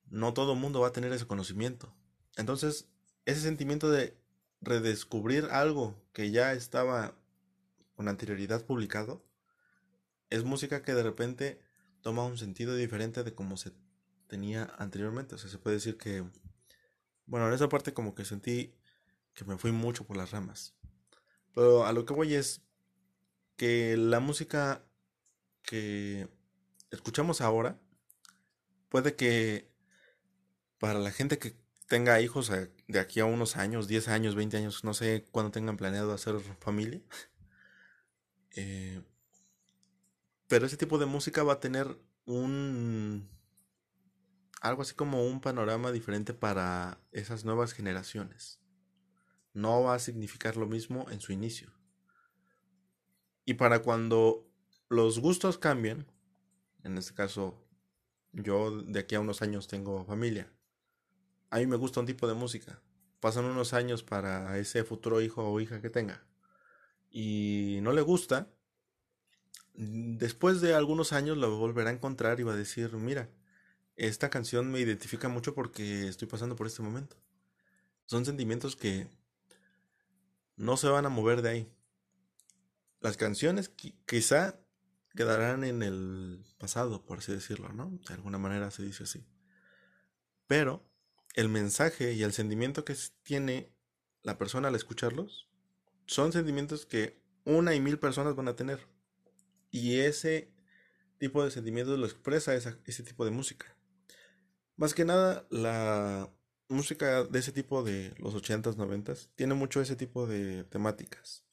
no 0.10 0.34
todo 0.34 0.54
el 0.54 0.60
mundo 0.60 0.82
va 0.82 0.88
a 0.88 0.94
tener 0.94 1.12
ese 1.12 1.28
conocimiento. 1.28 1.96
Entonces, 2.36 2.88
ese 3.26 3.42
sentimiento 3.42 3.90
de 3.90 4.18
redescubrir 4.62 5.46
algo 5.46 5.96
que 6.14 6.32
ya 6.32 6.54
estaba 6.54 7.16
con 7.96 8.08
anterioridad 8.08 8.66
publicado, 8.66 9.26
es 10.30 10.44
música 10.44 10.84
que 10.84 10.94
de 10.94 11.04
repente 11.04 11.62
toma 12.02 12.26
un 12.26 12.38
sentido 12.38 12.76
diferente 12.76 13.24
de 13.24 13.34
como 13.34 13.58
se 13.58 13.72
tenía 14.28 14.74
anteriormente. 14.78 15.36
O 15.36 15.38
sea, 15.38 15.50
se 15.50 15.58
puede 15.58 15.78
decir 15.78 15.98
que, 15.98 16.24
bueno, 17.26 17.48
en 17.48 17.54
esa 17.54 17.70
parte 17.70 17.94
como 17.94 18.16
que 18.16 18.26
sentí 18.26 18.74
que 19.34 19.46
me 19.46 19.58
fui 19.58 19.72
mucho 19.72 20.06
por 20.06 20.18
las 20.18 20.32
ramas. 20.32 20.76
Pero 21.54 21.86
a 21.86 21.94
lo 21.94 22.06
que 22.06 22.14
voy 22.14 22.36
es 22.36 22.62
que 23.56 23.98
la 23.98 24.20
música 24.20 24.86
que 25.64 26.30
escuchamos 26.92 27.42
ahora 27.42 27.80
puede 28.88 29.16
que 29.16 29.70
para 30.80 31.00
la 31.00 31.12
gente 31.12 31.38
que 31.38 31.56
tenga 31.88 32.22
hijos 32.22 32.52
de 32.88 33.00
aquí 33.00 33.20
a 33.20 33.26
unos 33.26 33.58
años, 33.58 33.88
10 33.88 34.08
años, 34.08 34.36
20 34.36 34.58
años, 34.58 34.84
no 34.84 34.94
sé 34.94 35.26
cuándo 35.32 35.52
tengan 35.52 35.78
planeado 35.78 36.14
hacer 36.14 36.40
familia. 36.60 37.02
Eh, 38.56 39.04
pero 40.48 40.66
ese 40.66 40.76
tipo 40.76 40.98
de 40.98 41.06
música 41.06 41.44
va 41.44 41.54
a 41.54 41.60
tener 41.60 42.00
un... 42.26 43.30
algo 44.60 44.82
así 44.82 44.96
como 44.96 45.24
un 45.24 45.40
panorama 45.40 45.92
diferente 45.92 46.34
para 46.34 47.00
esas 47.12 47.46
nuevas 47.46 47.74
generaciones. 47.74 48.60
No 49.54 49.84
va 49.84 49.94
a 49.94 50.00
significar 50.00 50.58
lo 50.58 50.66
mismo 50.66 51.06
en 51.12 51.22
su 51.22 51.32
inicio. 51.32 51.72
Y 53.46 53.54
para 53.54 53.84
cuando 53.84 54.52
los 54.90 55.20
gustos 55.20 55.60
cambien, 55.60 56.08
en 56.84 56.98
este 56.98 57.14
caso 57.14 57.64
yo 58.34 58.82
de 58.82 59.00
aquí 59.00 59.14
a 59.14 59.20
unos 59.20 59.44
años 59.44 59.68
tengo 59.68 60.04
familia 60.06 60.52
a 61.50 61.58
mí 61.58 61.68
me 61.68 61.76
gusta 61.76 62.00
un 62.00 62.06
tipo 62.06 62.28
de 62.28 62.34
música. 62.34 62.82
Pasan 63.20 63.46
unos 63.46 63.74
años 63.74 64.04
para 64.04 64.58
ese 64.58 64.84
futuro 64.84 65.22
hijo 65.22 65.44
o 65.44 65.60
hija 65.60 65.82
que 65.82 65.90
tenga. 65.90 66.24
Y 67.10 67.80
no 67.82 67.92
le 67.92 68.02
gusta. 68.02 68.48
Después 69.74 70.62
de 70.62 70.76
algunos 70.76 71.14
años 71.14 71.38
lo 71.38 71.58
volverá 71.58 71.90
a 71.90 71.94
encontrar 71.94 72.40
y 72.40 72.44
va 72.44 72.54
a 72.54 72.58
decir, 72.58 72.94
mira, 72.94 73.30
esta 73.96 74.30
canción 74.30 74.72
me 74.72 74.80
identifica 74.80 75.28
mucho 75.28 75.54
porque 75.54 76.08
estoy 76.08 76.28
pasando 76.28 76.56
por 76.56 76.68
este 76.68 76.82
momento. 76.82 77.18
Son 78.06 78.26
sentimientos 78.26 78.76
que 78.76 79.08
no 80.56 80.78
se 80.78 80.88
van 80.88 81.06
a 81.06 81.10
mover 81.10 81.42
de 81.42 81.50
ahí. 81.50 81.72
Las 83.02 83.18
canciones 83.18 83.70
quizá 84.06 84.60
quedarán 85.16 85.64
en 85.64 85.84
el 85.84 86.46
pasado, 86.58 87.06
por 87.06 87.20
así 87.20 87.32
decirlo, 87.32 87.70
¿no? 87.70 87.98
De 88.08 88.14
alguna 88.14 88.38
manera 88.38 88.72
se 88.72 88.84
dice 88.84 89.04
así. 89.04 89.26
Pero 90.48 90.89
el 91.40 91.48
mensaje 91.48 92.12
y 92.12 92.24
el 92.24 92.34
sentimiento 92.34 92.84
que 92.84 92.94
tiene 93.24 93.74
la 94.24 94.38
persona 94.38 94.68
al 94.68 94.76
escucharlos 94.76 95.50
son 96.06 96.34
sentimientos 96.34 96.86
que 96.86 97.24
una 97.46 97.74
y 97.74 97.80
mil 97.80 97.98
personas 97.98 98.36
van 98.36 98.50
a 98.50 98.58
tener. 98.58 98.86
Y 99.72 100.00
ese 100.00 100.52
tipo 101.18 101.44
de 101.44 101.52
sentimientos 101.52 101.98
lo 101.98 102.06
expresa 102.06 102.54
ese 102.56 103.04
tipo 103.04 103.24
de 103.24 103.32
música. 103.32 103.74
Más 104.76 104.94
que 104.94 105.06
nada, 105.06 105.48
la 105.50 106.30
música 106.68 107.24
de 107.24 107.40
ese 107.40 107.54
tipo 107.54 107.84
de 107.84 108.14
los 108.18 108.36
80s, 108.36 108.76
90s 108.76 109.30
tiene 109.36 109.54
mucho 109.54 109.80
ese 109.80 109.96
tipo 109.96 110.28
de 110.28 110.66
temáticas. 110.66 111.46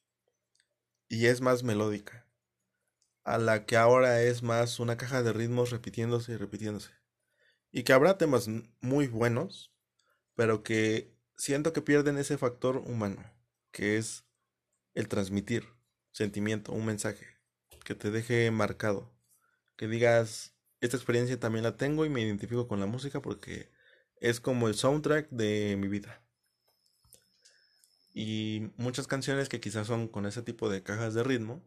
Y 1.08 1.26
es 1.26 1.40
más 1.40 1.62
melódica. 1.62 2.26
A 3.22 3.38
la 3.38 3.66
que 3.66 3.76
ahora 3.76 4.20
es 4.22 4.42
más 4.42 4.80
una 4.80 4.96
caja 4.96 5.22
de 5.22 5.32
ritmos 5.32 5.70
repitiéndose 5.70 6.32
y 6.32 6.36
repitiéndose 6.36 6.90
y 7.76 7.82
que 7.82 7.92
habrá 7.92 8.16
temas 8.16 8.48
muy 8.80 9.06
buenos, 9.06 9.70
pero 10.36 10.62
que 10.62 11.12
siento 11.36 11.72
que 11.72 11.82
pierden 11.82 12.18
ese 12.18 12.38
factor 12.38 12.76
humano, 12.76 13.24
que 13.72 13.96
es 13.96 14.24
el 14.94 15.08
transmitir 15.08 15.64
sentimiento, 16.12 16.72
un 16.72 16.86
mensaje, 16.86 17.26
que 17.84 17.94
te 17.94 18.10
deje 18.10 18.50
marcado, 18.50 19.12
que 19.76 19.88
digas, 19.88 20.54
esta 20.80 20.96
experiencia 20.96 21.40
también 21.40 21.64
la 21.64 21.76
tengo 21.76 22.04
y 22.06 22.10
me 22.10 22.22
identifico 22.22 22.68
con 22.68 22.80
la 22.80 22.86
música 22.86 23.20
porque 23.20 23.70
es 24.20 24.40
como 24.40 24.68
el 24.68 24.74
soundtrack 24.74 25.28
de 25.30 25.76
mi 25.78 25.88
vida. 25.88 26.22
Y 28.14 28.72
muchas 28.76 29.06
canciones 29.06 29.48
que 29.48 29.60
quizás 29.60 29.86
son 29.86 30.08
con 30.08 30.26
ese 30.26 30.42
tipo 30.42 30.70
de 30.70 30.82
cajas 30.82 31.12
de 31.14 31.22
ritmo, 31.22 31.62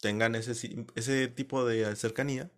tengan 0.00 0.34
ese, 0.34 0.86
ese 0.94 1.28
tipo 1.28 1.64
de 1.64 1.96
cercanía, 1.96 2.50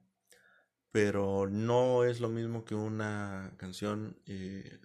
pero 0.92 1.48
no 1.48 2.04
es 2.04 2.20
lo 2.20 2.28
mismo 2.28 2.64
que 2.64 2.74
una 2.74 3.54
canción 3.58 4.20
eh, 4.26 4.80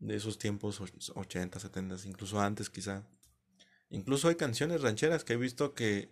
de 0.00 0.16
esos 0.16 0.38
tiempos 0.38 0.80
80, 1.14 1.60
70, 1.60 1.96
incluso 2.06 2.40
antes 2.40 2.70
quizá. 2.70 3.06
Incluso 3.90 4.28
hay 4.28 4.36
canciones 4.36 4.82
rancheras 4.82 5.24
que 5.24 5.34
he 5.34 5.36
visto 5.36 5.74
que 5.74 6.10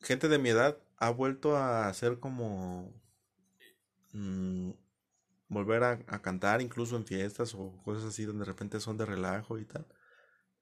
gente 0.00 0.28
de 0.28 0.38
mi 0.38 0.50
edad 0.50 0.78
ha 0.96 1.10
vuelto 1.10 1.56
a 1.56 1.88
hacer 1.88 2.18
como 2.18 2.92
mm, 4.12 4.70
volver 5.48 5.84
a, 5.84 5.92
a, 6.06 6.22
cantar 6.22 6.60
incluso 6.60 6.96
en 6.96 7.04
fiestas 7.04 7.54
o 7.54 7.80
cosas 7.84 8.04
así 8.04 8.24
donde 8.24 8.40
de 8.40 8.46
repente 8.46 8.80
son 8.80 8.96
de 8.96 9.06
relajo 9.06 9.58
y 9.58 9.64
tal. 9.64 9.86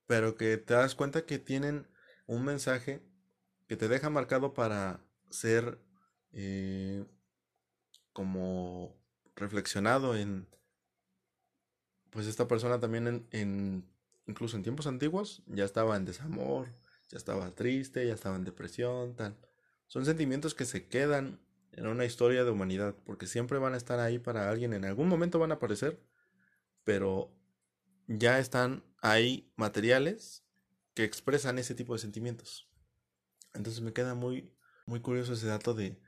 Pero 0.07 0.37
que 0.37 0.57
te 0.57 0.75
das 0.75 0.95
cuenta 0.95 1.27
que 1.27 1.39
tienen 1.39 1.89
un 2.27 2.45
mensaje 2.45 3.03
que 3.69 3.77
te 3.77 3.89
deja 3.89 4.11
marcado 4.11 4.55
para 4.55 5.01
ser 5.31 5.79
eh, 6.33 7.05
como 8.13 8.97
reflexionado 9.35 10.17
en 10.17 10.49
pues 12.17 12.27
esta 12.29 12.49
persona 12.49 12.81
también 12.81 13.07
en, 13.07 13.27
en, 13.31 13.85
incluso 14.27 14.57
en 14.57 14.63
tiempos 14.63 14.87
antiguos 14.87 15.43
ya 15.47 15.67
estaba 15.67 15.97
en 15.97 16.07
desamor, 16.07 16.67
ya 17.11 17.19
estaba 17.19 17.55
triste, 17.55 18.07
ya 18.07 18.15
estaba 18.15 18.37
en 18.37 18.45
depresión, 18.45 19.15
tal. 19.15 19.37
Son 19.87 20.07
sentimientos 20.07 20.55
que 20.55 20.65
se 20.65 20.89
quedan 20.89 21.39
en 21.73 21.87
una 21.87 22.07
historia 22.07 22.43
de 22.43 22.51
humanidad, 22.51 22.97
porque 23.05 23.27
siempre 23.27 23.59
van 23.59 23.75
a 23.75 23.77
estar 23.77 24.01
ahí 24.01 24.19
para 24.19 24.49
alguien, 24.49 24.73
en 24.73 24.87
algún 24.87 25.09
momento 25.09 25.39
van 25.39 25.51
a 25.51 25.57
aparecer, 25.57 26.01
pero 26.85 27.31
ya 28.07 28.39
están 28.39 28.83
ahí 29.03 29.53
materiales 29.57 30.43
que 30.95 31.05
expresan 31.05 31.59
ese 31.59 31.75
tipo 31.75 31.93
de 31.93 31.99
sentimientos. 31.99 32.67
Entonces 33.53 33.83
me 33.83 33.93
queda 33.93 34.15
muy 34.15 34.57
muy 34.87 35.01
curioso 35.01 35.35
ese 35.35 35.49
dato 35.49 35.75
de 35.75 36.01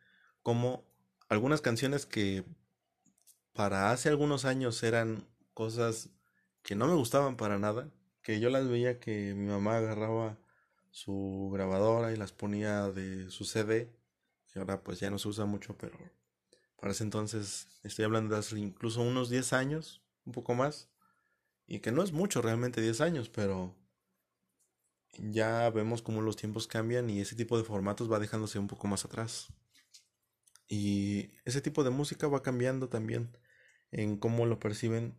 cómo 0.42 0.88
algunas 1.28 1.60
canciones 1.60 2.06
que 2.06 2.46
para 3.52 3.90
hace 3.90 4.08
algunos 4.08 4.46
años 4.46 4.82
eran 4.82 5.28
cosas 5.58 6.10
que 6.62 6.76
no 6.76 6.86
me 6.86 6.94
gustaban 6.94 7.36
para 7.36 7.58
nada, 7.58 7.90
que 8.22 8.38
yo 8.38 8.48
las 8.48 8.68
veía 8.68 9.00
que 9.00 9.34
mi 9.34 9.48
mamá 9.48 9.78
agarraba 9.78 10.38
su 10.92 11.50
grabadora 11.52 12.12
y 12.12 12.16
las 12.16 12.30
ponía 12.30 12.92
de 12.92 13.28
su 13.28 13.44
CD, 13.44 13.92
que 14.52 14.60
ahora 14.60 14.84
pues 14.84 15.00
ya 15.00 15.10
no 15.10 15.18
se 15.18 15.26
usa 15.26 15.46
mucho, 15.46 15.76
pero 15.76 15.98
para 16.76 16.92
ese 16.92 17.02
entonces 17.02 17.66
estoy 17.82 18.04
hablando 18.04 18.34
de 18.34 18.38
hace 18.38 18.56
incluso 18.56 19.02
unos 19.02 19.30
10 19.30 19.52
años, 19.52 20.00
un 20.26 20.32
poco 20.32 20.54
más, 20.54 20.90
y 21.66 21.80
que 21.80 21.90
no 21.90 22.04
es 22.04 22.12
mucho 22.12 22.40
realmente 22.40 22.80
10 22.80 23.00
años, 23.00 23.28
pero 23.28 23.74
ya 25.18 25.68
vemos 25.70 26.02
cómo 26.02 26.22
los 26.22 26.36
tiempos 26.36 26.68
cambian 26.68 27.10
y 27.10 27.18
ese 27.18 27.34
tipo 27.34 27.58
de 27.58 27.64
formatos 27.64 28.08
va 28.08 28.20
dejándose 28.20 28.60
un 28.60 28.68
poco 28.68 28.86
más 28.86 29.04
atrás. 29.04 29.48
Y 30.68 31.32
ese 31.44 31.60
tipo 31.60 31.82
de 31.82 31.90
música 31.90 32.28
va 32.28 32.44
cambiando 32.44 32.88
también 32.88 33.36
en 33.90 34.18
cómo 34.18 34.46
lo 34.46 34.60
perciben 34.60 35.18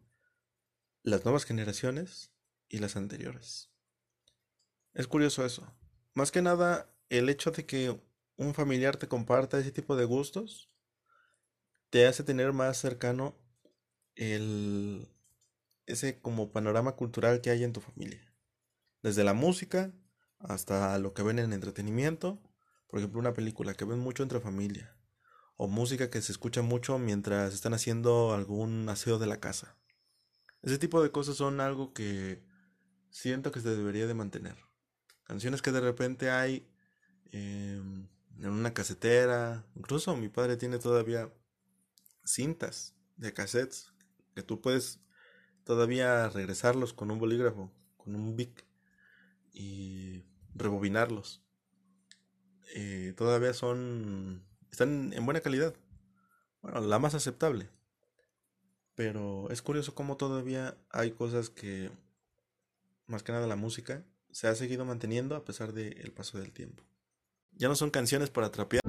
las 1.09 1.25
nuevas 1.25 1.45
generaciones 1.45 2.31
y 2.67 2.79
las 2.79 2.95
anteriores. 2.95 3.71
Es 4.93 5.07
curioso 5.07 5.45
eso. 5.45 5.75
Más 6.13 6.31
que 6.31 6.41
nada, 6.41 6.93
el 7.09 7.29
hecho 7.29 7.51
de 7.51 7.65
que 7.65 7.99
un 8.37 8.53
familiar 8.53 8.97
te 8.97 9.07
comparta 9.07 9.59
ese 9.59 9.71
tipo 9.71 9.95
de 9.95 10.05
gustos 10.05 10.69
te 11.89 12.05
hace 12.05 12.23
tener 12.23 12.53
más 12.53 12.77
cercano 12.77 13.35
el 14.15 15.07
ese 15.87 16.19
como 16.19 16.51
panorama 16.51 16.95
cultural 16.95 17.41
que 17.41 17.49
hay 17.49 17.63
en 17.63 17.73
tu 17.73 17.81
familia. 17.81 18.21
Desde 19.01 19.23
la 19.23 19.33
música 19.33 19.91
hasta 20.39 20.97
lo 20.99 21.13
que 21.13 21.23
ven 21.23 21.39
en 21.39 21.53
entretenimiento. 21.53 22.39
Por 22.87 22.99
ejemplo, 22.99 23.19
una 23.19 23.33
película 23.33 23.73
que 23.73 23.85
ven 23.85 23.99
mucho 23.99 24.23
entre 24.23 24.39
familia. 24.39 24.95
O 25.57 25.67
música 25.67 26.09
que 26.09 26.21
se 26.21 26.31
escucha 26.31 26.61
mucho 26.61 26.97
mientras 26.97 27.53
están 27.53 27.73
haciendo 27.73 28.33
algún 28.33 28.87
aseo 28.87 29.19
de 29.19 29.27
la 29.27 29.39
casa. 29.39 29.77
Ese 30.61 30.77
tipo 30.77 31.01
de 31.01 31.11
cosas 31.11 31.37
son 31.37 31.61
algo 31.61 31.93
que 31.93 32.43
siento 33.09 33.51
que 33.51 33.61
se 33.61 33.75
debería 33.75 34.07
de 34.07 34.13
mantener. 34.13 34.57
Canciones 35.23 35.61
que 35.61 35.71
de 35.71 35.79
repente 35.81 36.29
hay 36.29 36.67
em, 37.31 38.07
en 38.39 38.49
una 38.49 38.73
casetera. 38.73 39.65
Incluso 39.75 40.15
mi 40.15 40.29
padre 40.29 40.57
tiene 40.57 40.79
todavía 40.79 41.31
cintas 42.23 42.95
de 43.17 43.33
cassettes 43.33 43.93
que 44.35 44.43
tú 44.43 44.61
puedes 44.61 44.99
todavía 45.63 46.29
regresarlos 46.29 46.93
con 46.93 47.11
un 47.11 47.19
bolígrafo, 47.19 47.71
con 47.97 48.15
un 48.15 48.35
bic 48.35 48.65
y 49.51 50.23
rebobinarlos. 50.55 51.43
Eh, 52.75 53.13
todavía 53.17 53.53
son 53.53 54.45
están 54.71 55.13
en 55.13 55.25
buena 55.25 55.41
calidad. 55.41 55.75
Bueno, 56.61 56.81
la 56.81 56.99
más 56.99 57.15
aceptable. 57.15 57.69
Pero 58.99 59.49
es 59.49 59.61
curioso 59.61 59.95
cómo 59.95 60.17
todavía 60.17 60.75
hay 60.89 61.11
cosas 61.11 61.49
que, 61.49 61.89
más 63.07 63.23
que 63.23 63.31
nada 63.31 63.47
la 63.47 63.55
música, 63.55 64.03
se 64.29 64.49
ha 64.49 64.55
seguido 64.55 64.83
manteniendo 64.83 65.37
a 65.37 65.45
pesar 65.45 65.71
del 65.71 66.11
paso 66.11 66.37
del 66.37 66.51
tiempo. 66.51 66.83
Ya 67.53 67.69
no 67.69 67.75
son 67.75 67.91
canciones 67.91 68.29
para 68.29 68.51
trapear. 68.51 68.81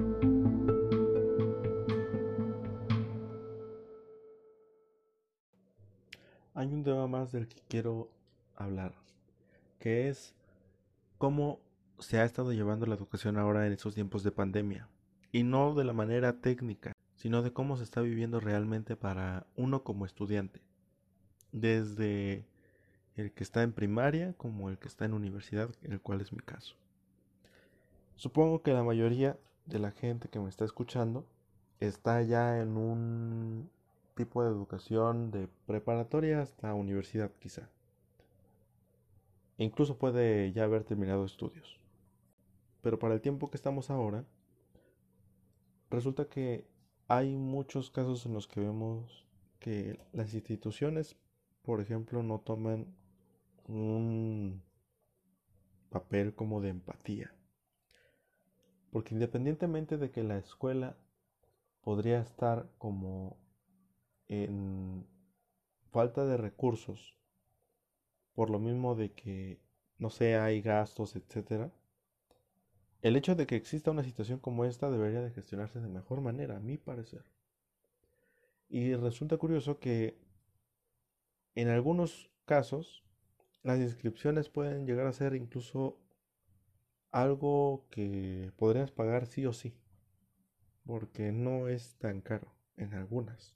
Hay 6.55 6.67
un 6.67 6.83
tema 6.83 7.07
más 7.07 7.31
del 7.31 7.47
que 7.47 7.61
quiero 7.69 8.11
hablar, 8.57 8.93
que 9.79 10.09
es 10.09 10.35
cómo 11.19 11.61
se 11.99 12.19
ha 12.19 12.25
estado 12.25 12.51
llevando 12.51 12.85
la 12.85 12.95
educación 12.95 13.37
ahora 13.37 13.65
en 13.65 13.71
estos 13.71 13.95
tiempos 13.95 14.23
de 14.23 14.33
pandemia. 14.33 14.89
Y 15.31 15.43
no 15.43 15.73
de 15.73 15.85
la 15.85 15.93
manera 15.93 16.41
técnica, 16.41 16.90
sino 17.21 17.43
de 17.43 17.53
cómo 17.53 17.77
se 17.77 17.83
está 17.83 18.01
viviendo 18.01 18.39
realmente 18.39 18.95
para 18.95 19.45
uno 19.55 19.83
como 19.83 20.07
estudiante. 20.07 20.59
Desde 21.51 22.45
el 23.15 23.31
que 23.31 23.43
está 23.43 23.61
en 23.61 23.73
primaria 23.73 24.33
como 24.33 24.69
el 24.69 24.79
que 24.79 24.87
está 24.87 25.05
en 25.05 25.13
universidad, 25.13 25.69
el 25.83 26.01
cual 26.01 26.21
es 26.21 26.33
mi 26.33 26.39
caso. 26.39 26.75
Supongo 28.15 28.63
que 28.63 28.73
la 28.73 28.83
mayoría 28.83 29.37
de 29.67 29.77
la 29.77 29.91
gente 29.91 30.29
que 30.29 30.39
me 30.39 30.49
está 30.49 30.65
escuchando 30.65 31.27
está 31.79 32.23
ya 32.23 32.59
en 32.59 32.75
un 32.75 33.69
tipo 34.15 34.43
de 34.43 34.49
educación 34.49 35.29
de 35.29 35.47
preparatoria 35.67 36.41
hasta 36.41 36.73
universidad 36.73 37.31
quizá 37.39 37.69
incluso 39.57 39.99
puede 39.99 40.51
ya 40.53 40.63
haber 40.63 40.83
terminado 40.83 41.23
estudios. 41.23 41.79
Pero 42.81 42.97
para 42.97 43.13
el 43.13 43.21
tiempo 43.21 43.51
que 43.51 43.57
estamos 43.57 43.91
ahora, 43.91 44.25
resulta 45.91 46.25
que 46.25 46.65
hay 47.13 47.35
muchos 47.35 47.91
casos 47.91 48.25
en 48.25 48.33
los 48.33 48.47
que 48.47 48.61
vemos 48.61 49.27
que 49.59 49.99
las 50.13 50.33
instituciones, 50.33 51.17
por 51.61 51.81
ejemplo, 51.81 52.23
no 52.23 52.39
toman 52.39 52.87
un 53.67 54.63
papel 55.89 56.33
como 56.33 56.61
de 56.61 56.69
empatía. 56.69 57.35
Porque 58.91 59.13
independientemente 59.13 59.97
de 59.97 60.09
que 60.09 60.23
la 60.23 60.37
escuela 60.37 60.95
podría 61.81 62.21
estar 62.21 62.69
como 62.77 63.35
en 64.29 65.05
falta 65.91 66.23
de 66.23 66.37
recursos 66.37 67.17
por 68.33 68.49
lo 68.49 68.57
mismo 68.57 68.95
de 68.95 69.11
que, 69.11 69.59
no 69.97 70.09
sé, 70.09 70.37
hay 70.37 70.61
gastos, 70.61 71.17
etcétera, 71.17 71.73
el 73.01 73.15
hecho 73.15 73.35
de 73.35 73.47
que 73.47 73.55
exista 73.55 73.91
una 73.91 74.03
situación 74.03 74.39
como 74.39 74.65
esta 74.65 74.89
debería 74.89 75.21
de 75.21 75.31
gestionarse 75.31 75.79
de 75.79 75.87
mejor 75.87 76.21
manera, 76.21 76.57
a 76.57 76.59
mi 76.59 76.77
parecer. 76.77 77.23
Y 78.69 78.93
resulta 78.95 79.37
curioso 79.37 79.79
que 79.79 80.17
en 81.55 81.67
algunos 81.67 82.31
casos 82.45 83.03
las 83.63 83.79
inscripciones 83.79 84.49
pueden 84.49 84.85
llegar 84.85 85.07
a 85.07 85.13
ser 85.13 85.35
incluso 85.35 85.99
algo 87.11 87.85
que 87.89 88.51
podrías 88.57 88.91
pagar 88.91 89.25
sí 89.25 89.45
o 89.45 89.53
sí, 89.53 89.75
porque 90.85 91.31
no 91.31 91.67
es 91.67 91.97
tan 91.97 92.21
caro 92.21 92.53
en 92.77 92.93
algunas. 92.93 93.55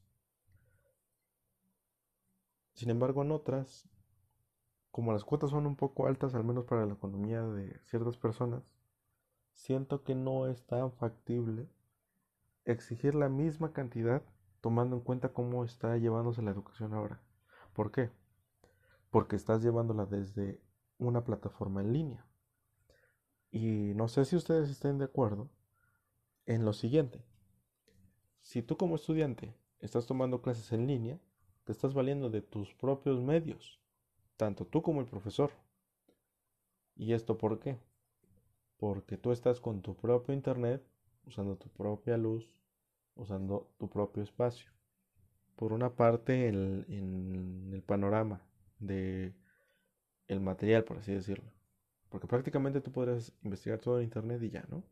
Sin 2.73 2.89
embargo, 2.89 3.21
en 3.21 3.31
otras 3.31 3.87
como 4.95 5.11
las 5.11 5.25
cuotas 5.25 5.49
son 5.49 5.67
un 5.67 5.75
poco 5.75 6.07
altas, 6.07 6.35
al 6.35 6.45
menos 6.45 6.63
para 6.63 6.85
la 6.85 6.93
economía 6.93 7.41
de 7.41 7.77
ciertas 7.83 8.15
personas, 8.15 8.63
siento 9.55 10.03
que 10.03 10.13
no 10.13 10.45
es 10.45 10.63
tan 10.67 10.91
factible 10.91 11.67
exigir 12.65 13.15
la 13.15 13.27
misma 13.27 13.73
cantidad 13.73 14.21
tomando 14.61 14.95
en 14.95 15.01
cuenta 15.01 15.33
cómo 15.33 15.65
está 15.65 15.97
llevándose 15.97 16.43
la 16.43 16.51
educación 16.51 16.93
ahora. 16.93 17.19
¿Por 17.73 17.91
qué? 17.91 18.11
Porque 19.09 19.35
estás 19.35 19.63
llevándola 19.63 20.05
desde 20.05 20.61
una 20.99 21.23
plataforma 21.23 21.81
en 21.81 21.91
línea. 21.91 22.25
Y 23.49 23.93
no 23.95 24.07
sé 24.07 24.25
si 24.25 24.35
ustedes 24.35 24.69
estén 24.69 24.99
de 24.99 25.05
acuerdo 25.05 25.49
en 26.45 26.63
lo 26.63 26.73
siguiente. 26.73 27.25
Si 28.41 28.61
tú 28.61 28.77
como 28.77 28.95
estudiante 28.95 29.55
estás 29.79 30.05
tomando 30.05 30.43
clases 30.43 30.71
en 30.71 30.85
línea, 30.85 31.19
te 31.63 31.71
estás 31.71 31.95
valiendo 31.95 32.29
de 32.29 32.41
tus 32.41 32.75
propios 32.75 33.19
medios 33.23 33.79
tanto 34.37 34.65
tú 34.65 34.81
como 34.81 35.01
el 35.01 35.07
profesor. 35.07 35.51
¿Y 36.95 37.13
esto 37.13 37.37
por 37.37 37.59
qué? 37.59 37.79
Porque 38.77 39.17
tú 39.17 39.31
estás 39.31 39.59
con 39.61 39.81
tu 39.81 39.95
propio 39.95 40.33
internet, 40.33 40.83
usando 41.25 41.57
tu 41.57 41.69
propia 41.69 42.17
luz, 42.17 42.55
usando 43.15 43.69
tu 43.77 43.89
propio 43.89 44.23
espacio. 44.23 44.71
Por 45.55 45.73
una 45.73 45.95
parte, 45.95 46.47
en, 46.49 46.85
en 46.89 47.71
el 47.73 47.83
panorama 47.83 48.41
de 48.79 49.33
el 50.27 50.39
material, 50.41 50.83
por 50.85 50.97
así 50.99 51.13
decirlo. 51.13 51.51
Porque 52.09 52.27
prácticamente 52.27 52.81
tú 52.81 52.91
podrías 52.91 53.33
investigar 53.43 53.79
todo 53.79 53.99
en 53.99 54.05
internet 54.05 54.41
y 54.43 54.49
ya, 54.51 54.65
¿no? 54.69 54.83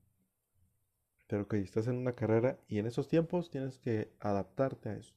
Pero 1.28 1.50
que 1.50 1.60
estás 1.60 1.88
en 1.88 1.98
una 1.98 2.13
carrera 2.13 2.58
y 2.69 2.80
en 2.80 2.86
esos 2.88 3.10
tiempos 3.10 3.50
tienes 3.50 3.78
que 3.78 4.13
adaptarte 4.22 4.88
a 4.89 4.96
eso. 4.96 5.13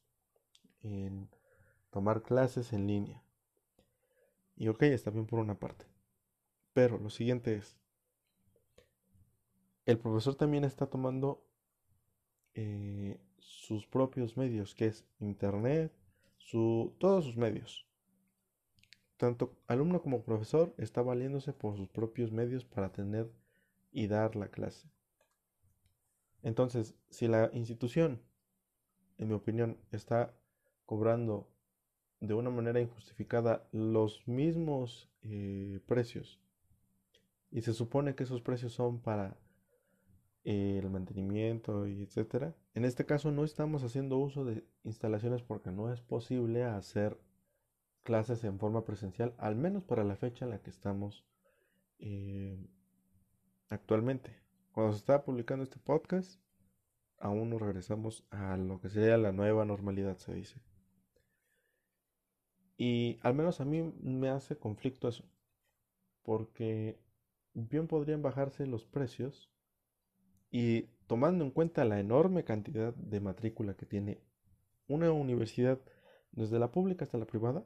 en 0.82 1.28
tomar 1.90 2.22
clases 2.22 2.72
en 2.74 2.86
línea. 2.86 3.22
Y 4.56 4.66
ok, 4.68 4.82
está 4.82 5.10
bien 5.10 5.26
por 5.26 5.38
una 5.38 5.58
parte. 5.58 5.86
Pero 6.74 6.98
lo 6.98 7.10
siguiente 7.10 7.56
es, 7.56 7.76
el 9.86 9.98
profesor 9.98 10.34
también 10.34 10.64
está 10.64 10.86
tomando 10.86 11.44
eh, 12.54 13.20
sus 13.38 13.86
propios 13.86 14.36
medios, 14.36 14.74
que 14.74 14.86
es 14.86 15.06
internet, 15.20 15.92
todos 16.98 17.24
sus 17.24 17.36
medios. 17.36 17.86
Tanto 19.16 19.56
alumno 19.66 20.02
como 20.02 20.22
profesor 20.22 20.74
está 20.76 21.02
valiéndose 21.02 21.52
por 21.52 21.76
sus 21.76 21.88
propios 21.88 22.32
medios 22.32 22.64
para 22.64 22.92
tener 22.92 23.30
y 23.92 24.08
dar 24.08 24.36
la 24.36 24.48
clase. 24.48 24.88
Entonces, 26.42 26.94
si 27.08 27.28
la 27.28 27.50
institución, 27.54 28.20
en 29.18 29.28
mi 29.28 29.34
opinión, 29.34 29.78
está 29.90 30.34
cobrando 30.84 31.48
de 32.20 32.34
una 32.34 32.50
manera 32.50 32.80
injustificada 32.80 33.68
los 33.72 34.26
mismos 34.26 35.08
eh, 35.22 35.80
precios 35.86 36.40
y 37.50 37.62
se 37.62 37.72
supone 37.72 38.14
que 38.14 38.24
esos 38.24 38.42
precios 38.42 38.72
son 38.72 39.00
para 39.00 39.36
el 40.46 40.88
mantenimiento 40.90 41.88
y 41.88 42.04
etcétera. 42.04 42.54
En 42.74 42.84
este 42.84 43.04
caso 43.04 43.32
no 43.32 43.42
estamos 43.44 43.82
haciendo 43.82 44.16
uso 44.16 44.44
de 44.44 44.64
instalaciones 44.84 45.42
porque 45.42 45.72
no 45.72 45.92
es 45.92 46.00
posible 46.00 46.62
hacer 46.62 47.18
clases 48.04 48.44
en 48.44 48.60
forma 48.60 48.84
presencial, 48.84 49.34
al 49.38 49.56
menos 49.56 49.82
para 49.82 50.04
la 50.04 50.14
fecha 50.14 50.44
en 50.44 50.52
la 50.52 50.62
que 50.62 50.70
estamos 50.70 51.26
eh, 51.98 52.64
actualmente. 53.70 54.38
Cuando 54.70 54.92
se 54.92 54.98
está 54.98 55.24
publicando 55.24 55.64
este 55.64 55.80
podcast, 55.80 56.40
aún 57.18 57.50
no 57.50 57.58
regresamos 57.58 58.24
a 58.30 58.56
lo 58.56 58.80
que 58.80 58.88
sería 58.88 59.18
la 59.18 59.32
nueva 59.32 59.64
normalidad, 59.64 60.16
se 60.16 60.32
dice. 60.32 60.60
Y 62.76 63.18
al 63.22 63.34
menos 63.34 63.60
a 63.60 63.64
mí 63.64 63.82
me 64.00 64.28
hace 64.28 64.56
conflicto 64.56 65.08
eso, 65.08 65.24
porque 66.22 67.00
bien 67.52 67.88
podrían 67.88 68.22
bajarse 68.22 68.64
los 68.66 68.84
precios 68.84 69.50
y 70.58 70.88
tomando 71.06 71.44
en 71.44 71.50
cuenta 71.50 71.84
la 71.84 72.00
enorme 72.00 72.42
cantidad 72.42 72.94
de 72.94 73.20
matrícula 73.20 73.74
que 73.74 73.84
tiene 73.84 74.22
una 74.88 75.12
universidad, 75.12 75.78
desde 76.32 76.58
la 76.58 76.72
pública 76.72 77.04
hasta 77.04 77.18
la 77.18 77.26
privada, 77.26 77.62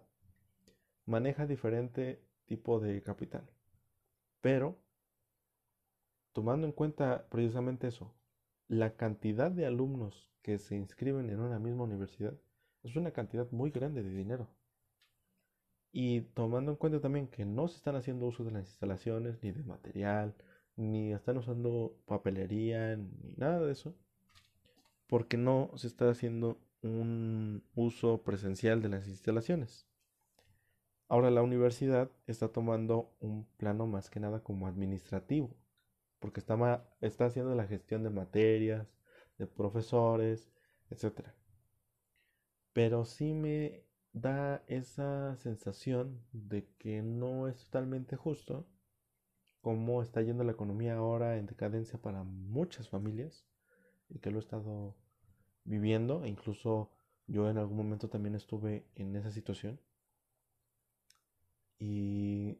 maneja 1.07 1.47
diferente 1.47 2.21
tipo 2.47 2.81
de 2.81 3.01
capital. 3.05 3.49
Pero, 4.41 4.77
tomando 6.33 6.67
en 6.67 6.73
cuenta 6.73 7.29
precisamente 7.31 7.87
eso, 7.87 8.13
la 8.67 8.97
cantidad 8.97 9.53
de 9.53 9.67
alumnos 9.67 10.29
que 10.43 10.59
se 10.59 10.75
inscriben 10.75 11.31
en 11.31 11.39
una 11.39 11.61
misma 11.61 11.85
universidad 11.85 12.35
es 12.83 12.97
una 12.97 13.13
cantidad 13.13 13.49
muy 13.53 13.71
grande 13.71 14.03
de 14.03 14.11
dinero. 14.11 14.49
Y 15.93 16.23
tomando 16.23 16.73
en 16.73 16.77
cuenta 16.77 17.01
también 17.01 17.29
que 17.29 17.45
no 17.45 17.69
se 17.69 17.77
están 17.77 17.95
haciendo 17.95 18.27
uso 18.27 18.43
de 18.43 18.51
las 18.51 18.67
instalaciones, 18.67 19.41
ni 19.45 19.53
de 19.53 19.63
material, 19.63 20.35
ni 20.81 21.13
están 21.13 21.37
usando 21.37 21.95
papelería, 22.07 22.97
ni 22.97 23.35
nada 23.37 23.61
de 23.61 23.73
eso, 23.73 23.95
porque 25.07 25.37
no 25.37 25.71
se 25.77 25.87
está 25.87 26.09
haciendo 26.11 26.59
un 26.83 27.63
uso 27.75 28.23
presencial 28.23 28.81
de 28.81 28.89
las 28.89 29.07
instalaciones. 29.07 29.87
Ahora 31.09 31.31
la 31.31 31.43
universidad 31.43 32.11
está 32.27 32.49
tomando 32.49 33.15
un 33.21 33.45
plano 33.59 33.87
más 33.87 34.09
que 34.09 34.21
nada 34.21 34.43
como 34.43 34.67
administrativo, 34.67 35.55
porque 36.19 36.41
está, 36.41 36.89
está 37.01 37.27
haciendo 37.27 37.55
la 37.55 37.67
gestión 37.67 38.03
de 38.03 38.11
materias, 38.11 38.87
de 39.37 39.47
profesores, 39.47 40.51
etc. 40.89 41.29
Pero 42.73 43.05
sí 43.05 43.35
me 43.35 43.85
da 44.13 44.65
esa 44.67 45.37
sensación 45.37 46.25
de 46.33 46.67
que 46.79 47.03
no 47.03 47.49
es 47.49 47.65
totalmente 47.65 48.17
justo 48.17 48.67
cómo 49.61 50.03
está 50.03 50.23
yendo 50.23 50.45
la 50.45 50.53
economía 50.53 50.97
ahora 50.97 51.37
en 51.37 51.47
decadencia 51.47 52.01
para 52.01 52.23
muchas 52.23 52.89
familias 52.89 53.45
y 54.09 54.19
que 54.19 54.31
lo 54.31 54.39
he 54.39 54.41
estado 54.41 54.97
viviendo 55.65 56.25
e 56.25 56.29
incluso 56.29 56.91
yo 57.27 57.49
en 57.49 57.59
algún 57.59 57.77
momento 57.77 58.09
también 58.09 58.35
estuve 58.35 58.87
en 58.95 59.15
esa 59.17 59.31
situación. 59.31 59.81
Y 61.79 62.59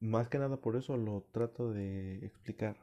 más 0.00 0.28
que 0.28 0.38
nada 0.38 0.60
por 0.60 0.76
eso 0.76 0.96
lo 0.96 1.22
trato 1.30 1.72
de 1.72 2.24
explicar 2.24 2.76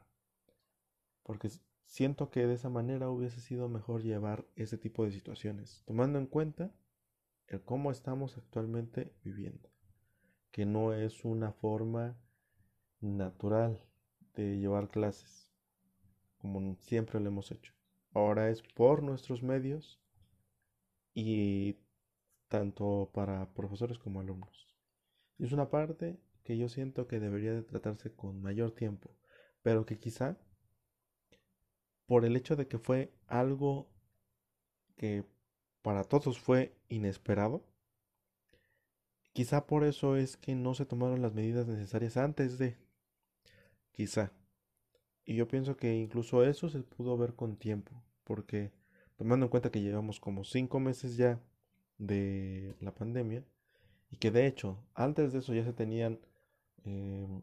porque 1.22 1.50
siento 1.84 2.30
que 2.30 2.46
de 2.46 2.54
esa 2.54 2.70
manera 2.70 3.10
hubiese 3.10 3.40
sido 3.40 3.68
mejor 3.68 4.02
llevar 4.02 4.46
ese 4.56 4.78
tipo 4.78 5.04
de 5.04 5.12
situaciones 5.12 5.82
tomando 5.84 6.18
en 6.18 6.26
cuenta 6.26 6.72
el 7.48 7.60
cómo 7.62 7.90
estamos 7.90 8.36
actualmente 8.38 9.12
viviendo 9.24 9.68
que 10.50 10.64
no 10.64 10.94
es 10.94 11.24
una 11.24 11.52
forma 11.52 12.16
natural 13.00 13.80
de 14.34 14.58
llevar 14.58 14.88
clases, 14.88 15.50
como 16.38 16.76
siempre 16.80 17.20
lo 17.20 17.28
hemos 17.28 17.50
hecho. 17.50 17.72
Ahora 18.12 18.50
es 18.50 18.62
por 18.62 19.02
nuestros 19.02 19.42
medios 19.42 20.00
y 21.14 21.76
tanto 22.48 23.10
para 23.12 23.52
profesores 23.54 23.98
como 23.98 24.20
alumnos. 24.20 24.74
Es 25.38 25.52
una 25.52 25.70
parte 25.70 26.18
que 26.42 26.56
yo 26.56 26.68
siento 26.68 27.06
que 27.06 27.20
debería 27.20 27.52
de 27.52 27.62
tratarse 27.62 28.14
con 28.14 28.40
mayor 28.40 28.72
tiempo, 28.72 29.10
pero 29.62 29.84
que 29.84 29.98
quizá 29.98 30.38
por 32.06 32.24
el 32.24 32.36
hecho 32.36 32.56
de 32.56 32.66
que 32.66 32.78
fue 32.78 33.12
algo 33.26 33.90
que 34.96 35.24
para 35.82 36.04
todos 36.04 36.38
fue 36.38 36.74
inesperado, 36.88 37.64
quizá 39.32 39.66
por 39.66 39.84
eso 39.84 40.16
es 40.16 40.36
que 40.36 40.54
no 40.54 40.74
se 40.74 40.86
tomaron 40.86 41.22
las 41.22 41.34
medidas 41.34 41.66
necesarias 41.66 42.16
antes 42.16 42.58
de 42.58 42.76
quizá. 43.92 44.32
Y 45.24 45.36
yo 45.36 45.48
pienso 45.48 45.76
que 45.76 45.94
incluso 45.94 46.44
eso 46.44 46.68
se 46.68 46.80
pudo 46.80 47.16
ver 47.18 47.34
con 47.34 47.56
tiempo, 47.56 48.02
porque 48.24 48.72
tomando 49.16 49.46
en 49.46 49.50
cuenta 49.50 49.70
que 49.70 49.82
llevamos 49.82 50.20
como 50.20 50.44
cinco 50.44 50.80
meses 50.80 51.16
ya 51.16 51.40
de 51.98 52.74
la 52.80 52.94
pandemia, 52.94 53.44
y 54.10 54.16
que 54.16 54.30
de 54.30 54.46
hecho 54.46 54.78
antes 54.94 55.32
de 55.32 55.40
eso 55.40 55.54
ya 55.54 55.64
se 55.64 55.72
tenían, 55.72 56.20
em, 56.84 57.42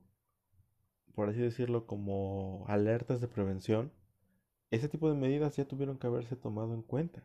por 1.13 1.29
así 1.29 1.39
decirlo, 1.39 1.85
como 1.87 2.65
alertas 2.67 3.21
de 3.21 3.27
prevención, 3.27 3.91
ese 4.71 4.89
tipo 4.89 5.09
de 5.09 5.15
medidas 5.15 5.55
ya 5.55 5.65
tuvieron 5.67 5.97
que 5.97 6.07
haberse 6.07 6.35
tomado 6.35 6.73
en 6.73 6.81
cuenta, 6.81 7.23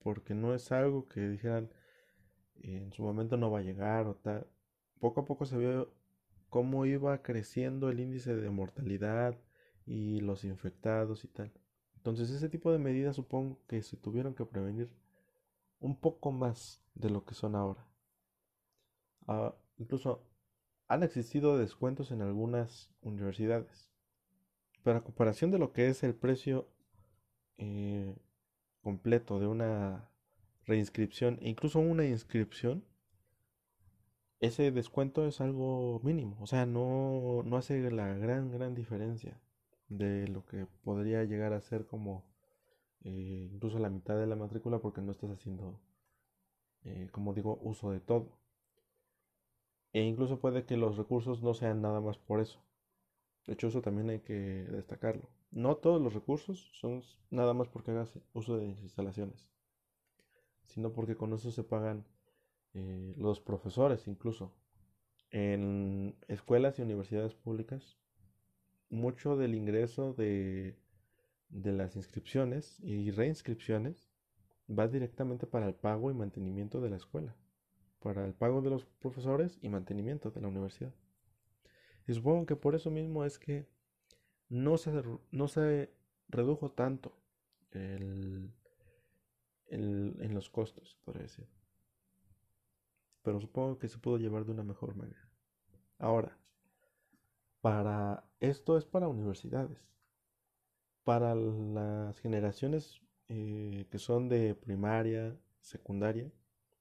porque 0.00 0.34
no 0.34 0.54
es 0.54 0.70
algo 0.72 1.08
que 1.08 1.28
dijeran 1.28 1.70
en 2.62 2.92
su 2.92 3.02
momento 3.02 3.36
no 3.36 3.50
va 3.50 3.60
a 3.60 3.62
llegar 3.62 4.06
o 4.06 4.14
tal. 4.16 4.46
Poco 5.00 5.20
a 5.20 5.24
poco 5.24 5.46
se 5.46 5.56
vio 5.56 5.92
cómo 6.48 6.86
iba 6.86 7.22
creciendo 7.22 7.90
el 7.90 8.00
índice 8.00 8.34
de 8.34 8.50
mortalidad 8.50 9.38
y 9.86 10.20
los 10.20 10.44
infectados 10.44 11.24
y 11.24 11.28
tal. 11.28 11.52
Entonces 11.96 12.30
ese 12.30 12.48
tipo 12.48 12.72
de 12.72 12.78
medidas 12.78 13.16
supongo 13.16 13.60
que 13.66 13.82
se 13.82 13.96
tuvieron 13.96 14.34
que 14.34 14.44
prevenir 14.44 14.90
un 15.80 15.98
poco 15.98 16.32
más 16.32 16.82
de 16.94 17.10
lo 17.10 17.24
que 17.24 17.34
son 17.34 17.54
ahora. 17.54 17.86
Ah, 19.26 19.54
incluso 19.76 20.24
han 20.88 21.02
existido 21.02 21.58
descuentos 21.58 22.10
en 22.10 22.22
algunas 22.22 22.90
universidades. 23.02 23.92
Pero 24.82 24.98
a 24.98 25.04
comparación 25.04 25.50
de 25.50 25.58
lo 25.58 25.72
que 25.72 25.88
es 25.88 26.02
el 26.02 26.14
precio 26.14 26.68
eh, 27.58 28.16
completo 28.80 29.38
de 29.38 29.46
una 29.46 30.08
reinscripción 30.64 31.38
e 31.42 31.50
incluso 31.50 31.78
una 31.78 32.06
inscripción, 32.06 32.84
ese 34.40 34.70
descuento 34.70 35.26
es 35.26 35.40
algo 35.40 36.00
mínimo, 36.04 36.36
o 36.40 36.46
sea, 36.46 36.66
no, 36.66 37.42
no 37.44 37.56
hace 37.56 37.90
la 37.90 38.14
gran, 38.14 38.50
gran 38.50 38.74
diferencia 38.74 39.40
de 39.88 40.28
lo 40.28 40.44
que 40.46 40.66
podría 40.84 41.24
llegar 41.24 41.52
a 41.52 41.60
ser 41.60 41.86
como 41.86 42.24
eh, 43.02 43.48
incluso 43.52 43.78
la 43.78 43.90
mitad 43.90 44.16
de 44.18 44.26
la 44.26 44.36
matrícula 44.36 44.78
porque 44.80 45.00
no 45.02 45.12
estás 45.12 45.30
haciendo, 45.30 45.80
eh, 46.84 47.08
como 47.12 47.34
digo, 47.34 47.58
uso 47.62 47.90
de 47.90 48.00
todo. 48.00 48.38
E 49.92 50.00
incluso 50.02 50.40
puede 50.40 50.64
que 50.64 50.76
los 50.76 50.96
recursos 50.96 51.42
no 51.42 51.52
sean 51.54 51.82
nada 51.82 52.00
más 52.00 52.18
por 52.18 52.40
eso. 52.40 52.58
De 53.46 53.54
hecho, 53.54 53.68
eso 53.68 53.82
también 53.82 54.10
hay 54.10 54.20
que 54.20 54.34
destacarlo. 54.34 55.28
No 55.50 55.76
todos 55.76 56.00
los 56.00 56.14
recursos 56.14 56.70
son 56.74 57.02
nada 57.30 57.54
más 57.54 57.68
porque 57.68 57.90
hagas 57.92 58.18
uso 58.34 58.56
de 58.58 58.66
instalaciones, 58.66 59.48
sino 60.66 60.92
porque 60.92 61.16
con 61.16 61.32
eso 61.32 61.50
se 61.50 61.64
pagan 61.64 62.06
eh, 62.74 63.14
los 63.16 63.40
profesores 63.40 64.06
incluso. 64.06 64.54
En 65.30 66.16
escuelas 66.28 66.78
y 66.78 66.82
universidades 66.82 67.34
públicas, 67.34 67.98
mucho 68.88 69.36
del 69.36 69.54
ingreso 69.54 70.14
de, 70.14 70.78
de 71.50 71.72
las 71.72 71.96
inscripciones 71.96 72.80
y 72.80 73.10
reinscripciones 73.10 74.08
va 74.68 74.88
directamente 74.88 75.46
para 75.46 75.66
el 75.66 75.74
pago 75.74 76.10
y 76.10 76.14
mantenimiento 76.14 76.80
de 76.80 76.90
la 76.90 76.96
escuela, 76.96 77.36
para 78.00 78.24
el 78.24 78.34
pago 78.34 78.62
de 78.62 78.70
los 78.70 78.84
profesores 78.84 79.58
y 79.62 79.68
mantenimiento 79.68 80.30
de 80.30 80.40
la 80.40 80.48
universidad. 80.48 80.94
Y 82.06 82.14
supongo 82.14 82.46
que 82.46 82.56
por 82.56 82.74
eso 82.74 82.90
mismo 82.90 83.24
es 83.24 83.38
que 83.38 83.66
no 84.48 84.78
se, 84.78 85.02
no 85.30 85.48
se 85.48 85.92
redujo 86.28 86.70
tanto 86.70 87.18
el, 87.70 88.50
el, 89.66 90.16
en 90.20 90.34
los 90.34 90.48
costos, 90.48 90.98
por 91.04 91.18
decir. 91.18 91.46
Pero 93.28 93.42
supongo 93.42 93.78
que 93.78 93.88
se 93.88 93.98
pudo 93.98 94.16
llevar 94.16 94.46
de 94.46 94.52
una 94.52 94.64
mejor 94.64 94.96
manera. 94.96 95.28
Ahora, 95.98 96.38
para 97.60 98.24
esto 98.40 98.78
es 98.78 98.86
para 98.86 99.06
universidades. 99.06 99.86
Para 101.04 101.34
las 101.34 102.18
generaciones 102.20 103.02
eh, 103.28 103.86
que 103.90 103.98
son 103.98 104.30
de 104.30 104.54
primaria, 104.54 105.38
secundaria, 105.60 106.32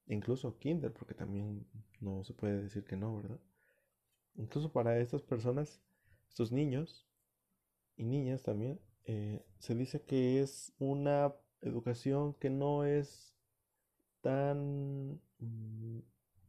incluso 0.06 0.58
kinder, 0.58 0.94
porque 0.94 1.14
también 1.14 1.68
no 2.00 2.24
se 2.24 2.34
puede 2.34 2.62
decir 2.62 2.86
que 2.86 2.96
no, 2.96 3.18
¿verdad? 3.18 3.42
Incluso 4.36 4.72
para 4.72 4.98
estas 4.98 5.22
personas, 5.22 5.82
estos 6.30 6.54
niños 6.54 7.10
y 7.98 8.06
niñas 8.06 8.42
también, 8.42 8.80
eh, 9.04 9.46
se 9.60 9.76
dice 9.76 10.02
que 10.02 10.40
es 10.42 10.72
una 10.80 11.36
educación 11.60 12.36
que 12.36 12.50
no 12.50 12.86
es 12.86 13.36
tan 14.22 15.20
mm, 15.40 16.00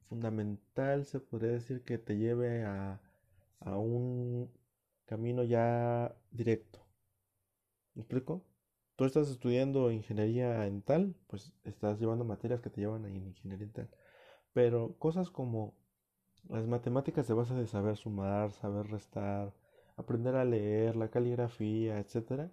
fundamental, 0.08 1.04
se 1.06 1.20
podría 1.20 1.52
decir 1.52 1.82
que 1.82 1.98
te 1.98 2.16
lleve 2.16 2.64
a, 2.64 3.00
a 3.60 3.76
un 3.78 4.50
camino 5.06 5.44
ya 5.44 6.14
directo. 6.30 6.80
¿Me 7.94 8.02
explico? 8.02 8.42
Tú 8.96 9.04
estás 9.04 9.28
estudiando 9.30 9.90
ingeniería 9.90 10.66
en 10.66 10.82
tal, 10.82 11.14
pues 11.26 11.52
estás 11.64 12.00
llevando 12.00 12.24
materias 12.24 12.60
que 12.60 12.70
te 12.70 12.80
llevan 12.80 13.04
a 13.04 13.10
ingeniería 13.10 13.66
en 13.66 13.72
tal. 13.72 13.90
Pero 14.52 14.96
cosas 14.98 15.30
como 15.30 15.74
las 16.48 16.66
matemáticas 16.66 17.26
se 17.26 17.34
basa 17.34 17.54
de 17.54 17.66
saber 17.66 17.96
sumar, 17.96 18.52
saber 18.52 18.86
restar, 18.88 19.54
aprender 19.96 20.34
a 20.36 20.44
leer, 20.44 20.96
la 20.96 21.10
caligrafía, 21.10 21.98
etcétera, 21.98 22.50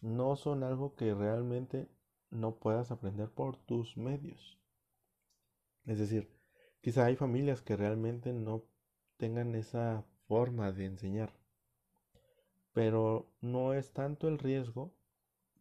no 0.00 0.36
son 0.36 0.62
algo 0.64 0.94
que 0.96 1.14
realmente 1.14 1.88
no 2.30 2.56
puedas 2.56 2.90
aprender 2.90 3.30
por 3.30 3.56
tus 3.56 3.96
medios. 3.96 4.58
Es 5.84 5.98
decir, 5.98 6.30
quizá 6.80 7.06
hay 7.06 7.16
familias 7.16 7.62
que 7.62 7.76
realmente 7.76 8.32
no 8.32 8.64
tengan 9.16 9.54
esa 9.54 10.04
forma 10.26 10.72
de 10.72 10.86
enseñar, 10.86 11.32
pero 12.72 13.30
no 13.40 13.74
es 13.74 13.92
tanto 13.92 14.28
el 14.28 14.38
riesgo 14.38 14.92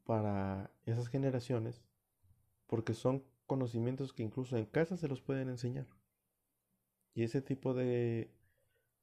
para 0.05 0.71
esas 0.85 1.07
generaciones 1.07 1.83
porque 2.67 2.93
son 2.93 3.23
conocimientos 3.47 4.13
que 4.13 4.23
incluso 4.23 4.57
en 4.57 4.65
casa 4.65 4.95
se 4.95 5.07
los 5.07 5.21
pueden 5.21 5.49
enseñar. 5.49 5.87
Y 7.15 7.23
ese 7.23 7.41
tipo 7.41 7.73
de, 7.73 8.31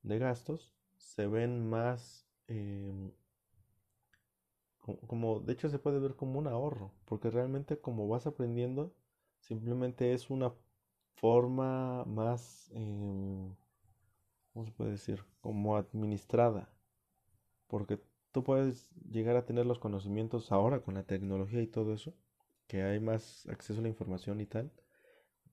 de 0.03 0.19
gastos 0.19 0.73
se 0.97 1.27
ven 1.27 1.69
más 1.69 2.27
em, 2.47 3.11
como, 5.07 5.41
de 5.41 5.53
hecho 5.53 5.69
se 5.69 5.79
puede 5.79 5.99
ver 5.99 6.15
como 6.15 6.39
un 6.39 6.47
ahorro, 6.47 6.93
porque 7.05 7.31
realmente 7.31 7.79
como 7.81 8.09
vas 8.09 8.27
aprendiendo, 8.27 8.95
simplemente 9.41 10.13
es 10.13 10.31
una 10.31 10.53
forma 11.17 12.05
más, 12.05 12.71
eh, 12.75 13.55
¿cómo 14.53 14.67
se 14.67 14.73
puede 14.73 14.93
decir? 14.93 15.25
Como 15.41 15.77
administrada, 15.77 16.71
porque 17.69 18.01
tú 18.33 18.45
puedes 18.45 18.91
llegar 19.11 19.37
a 19.37 19.47
tener 19.47 19.67
los 19.67 19.79
conocimientos 19.79 20.53
ahora 20.53 20.81
con 20.81 20.95
la 20.95 21.05
tecnología 21.05 21.63
y 21.63 21.67
todo 21.67 21.95
eso, 21.95 22.15
que 22.67 22.83
hay 22.83 23.01
más 23.01 23.47
acceso 23.49 23.81
a 23.81 23.83
la 23.83 23.89
información 23.89 24.41
y 24.41 24.47
tal. 24.47 24.73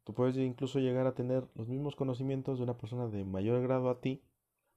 Tú 0.03 0.13
puedes 0.13 0.35
incluso 0.37 0.79
llegar 0.79 1.07
a 1.07 1.15
tener 1.15 1.47
los 1.55 1.69
mismos 1.69 1.95
conocimientos 1.95 2.57
de 2.57 2.63
una 2.65 2.77
persona 2.77 3.07
de 3.07 3.23
mayor 3.23 3.61
grado 3.61 3.89
a 3.89 4.01
ti, 4.01 4.21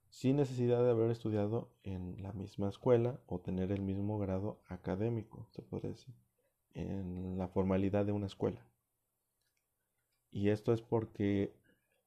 sin 0.09 0.37
necesidad 0.37 0.83
de 0.83 0.91
haber 0.91 1.11
estudiado 1.11 1.69
en 1.83 2.21
la 2.23 2.31
misma 2.31 2.69
escuela 2.69 3.19
o 3.25 3.39
tener 3.39 3.71
el 3.71 3.81
mismo 3.81 4.19
grado 4.19 4.61
académico, 4.67 5.47
se 5.51 5.61
puede 5.61 5.89
decir, 5.89 6.15
en 6.73 7.37
la 7.37 7.49
formalidad 7.49 8.05
de 8.05 8.13
una 8.13 8.27
escuela. 8.27 8.66
Y 10.37 10.49
esto 10.49 10.71
es 10.71 10.83
porque 10.83 11.51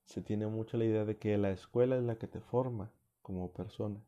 se 0.04 0.22
tiene 0.22 0.46
mucho 0.46 0.76
la 0.76 0.84
idea 0.84 1.04
de 1.04 1.18
que 1.18 1.36
la 1.36 1.50
escuela 1.50 1.96
es 1.96 2.04
la 2.04 2.14
que 2.14 2.28
te 2.28 2.40
forma 2.40 2.92
como 3.22 3.52
persona, 3.52 4.00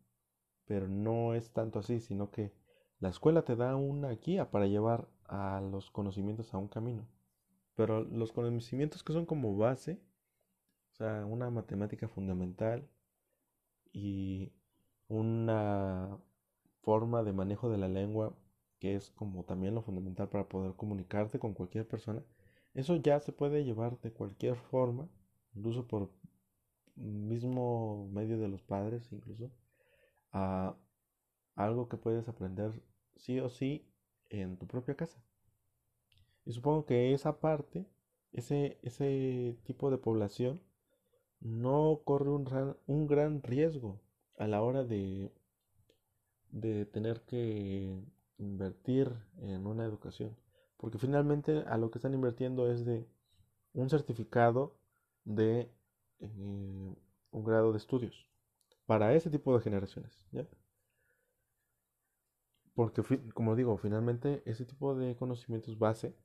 pero 0.64 0.86
no 0.86 1.34
es 1.34 1.50
tanto 1.50 1.80
así, 1.80 1.98
sino 1.98 2.30
que 2.30 2.52
la 3.00 3.08
escuela 3.08 3.42
te 3.42 3.56
da 3.56 3.74
una 3.74 4.10
guía 4.10 4.48
para 4.52 4.68
llevar 4.68 5.08
a 5.24 5.60
los 5.60 5.90
conocimientos 5.90 6.54
a 6.54 6.58
un 6.58 6.68
camino. 6.68 7.04
Pero 7.74 8.04
los 8.04 8.30
conocimientos 8.30 9.02
que 9.02 9.12
son 9.12 9.26
como 9.26 9.56
base, 9.56 10.00
o 10.92 10.94
sea, 10.94 11.26
una 11.26 11.50
matemática 11.50 12.06
fundamental, 12.06 12.88
y 13.92 14.52
una 15.08 16.16
forma 16.82 17.24
de 17.24 17.32
manejo 17.32 17.70
de 17.70 17.78
la 17.78 17.88
lengua 17.88 18.36
que 18.78 18.94
es 18.94 19.10
como 19.10 19.42
también 19.44 19.74
lo 19.74 19.82
fundamental 19.82 20.28
para 20.28 20.48
poder 20.48 20.74
comunicarte 20.76 21.40
con 21.40 21.54
cualquier 21.54 21.88
persona, 21.88 22.22
eso 22.74 22.96
ya 22.96 23.20
se 23.20 23.32
puede 23.32 23.64
llevar 23.64 24.00
de 24.00 24.12
cualquier 24.12 24.56
forma, 24.56 25.08
incluso 25.54 25.86
por 25.86 26.10
mismo 26.96 28.08
medio 28.12 28.38
de 28.38 28.48
los 28.48 28.62
padres, 28.62 29.12
incluso, 29.12 29.50
a 30.32 30.76
algo 31.56 31.88
que 31.88 31.96
puedes 31.96 32.28
aprender 32.28 32.82
sí 33.16 33.40
o 33.40 33.48
sí 33.50 33.86
en 34.30 34.58
tu 34.58 34.66
propia 34.66 34.96
casa. 34.96 35.22
Y 36.44 36.52
supongo 36.52 36.86
que 36.86 37.12
esa 37.14 37.40
parte, 37.40 37.86
ese, 38.32 38.78
ese 38.82 39.58
tipo 39.64 39.90
de 39.90 39.98
población, 39.98 40.62
no 41.40 42.02
corre 42.04 42.30
un, 42.30 42.76
un 42.86 43.06
gran 43.06 43.42
riesgo 43.42 44.00
a 44.38 44.46
la 44.46 44.62
hora 44.62 44.84
de, 44.84 45.32
de 46.50 46.86
tener 46.86 47.22
que 47.22 47.92
invertir 48.38 49.12
en 49.40 49.66
una 49.66 49.84
educación. 49.84 50.36
Porque 50.82 50.98
finalmente 50.98 51.62
a 51.68 51.78
lo 51.78 51.92
que 51.92 51.98
están 51.98 52.12
invirtiendo 52.12 52.68
es 52.68 52.84
de 52.84 53.06
un 53.72 53.88
certificado 53.88 54.74
de 55.24 55.70
eh, 56.18 56.96
un 57.30 57.44
grado 57.44 57.70
de 57.70 57.78
estudios 57.78 58.26
para 58.84 59.14
ese 59.14 59.30
tipo 59.30 59.54
de 59.56 59.62
generaciones. 59.62 60.26
Porque, 62.74 63.00
como 63.32 63.54
digo, 63.54 63.76
finalmente 63.76 64.42
ese 64.44 64.64
tipo 64.64 64.96
de 64.96 65.14
conocimientos 65.14 65.78
base 65.78 66.16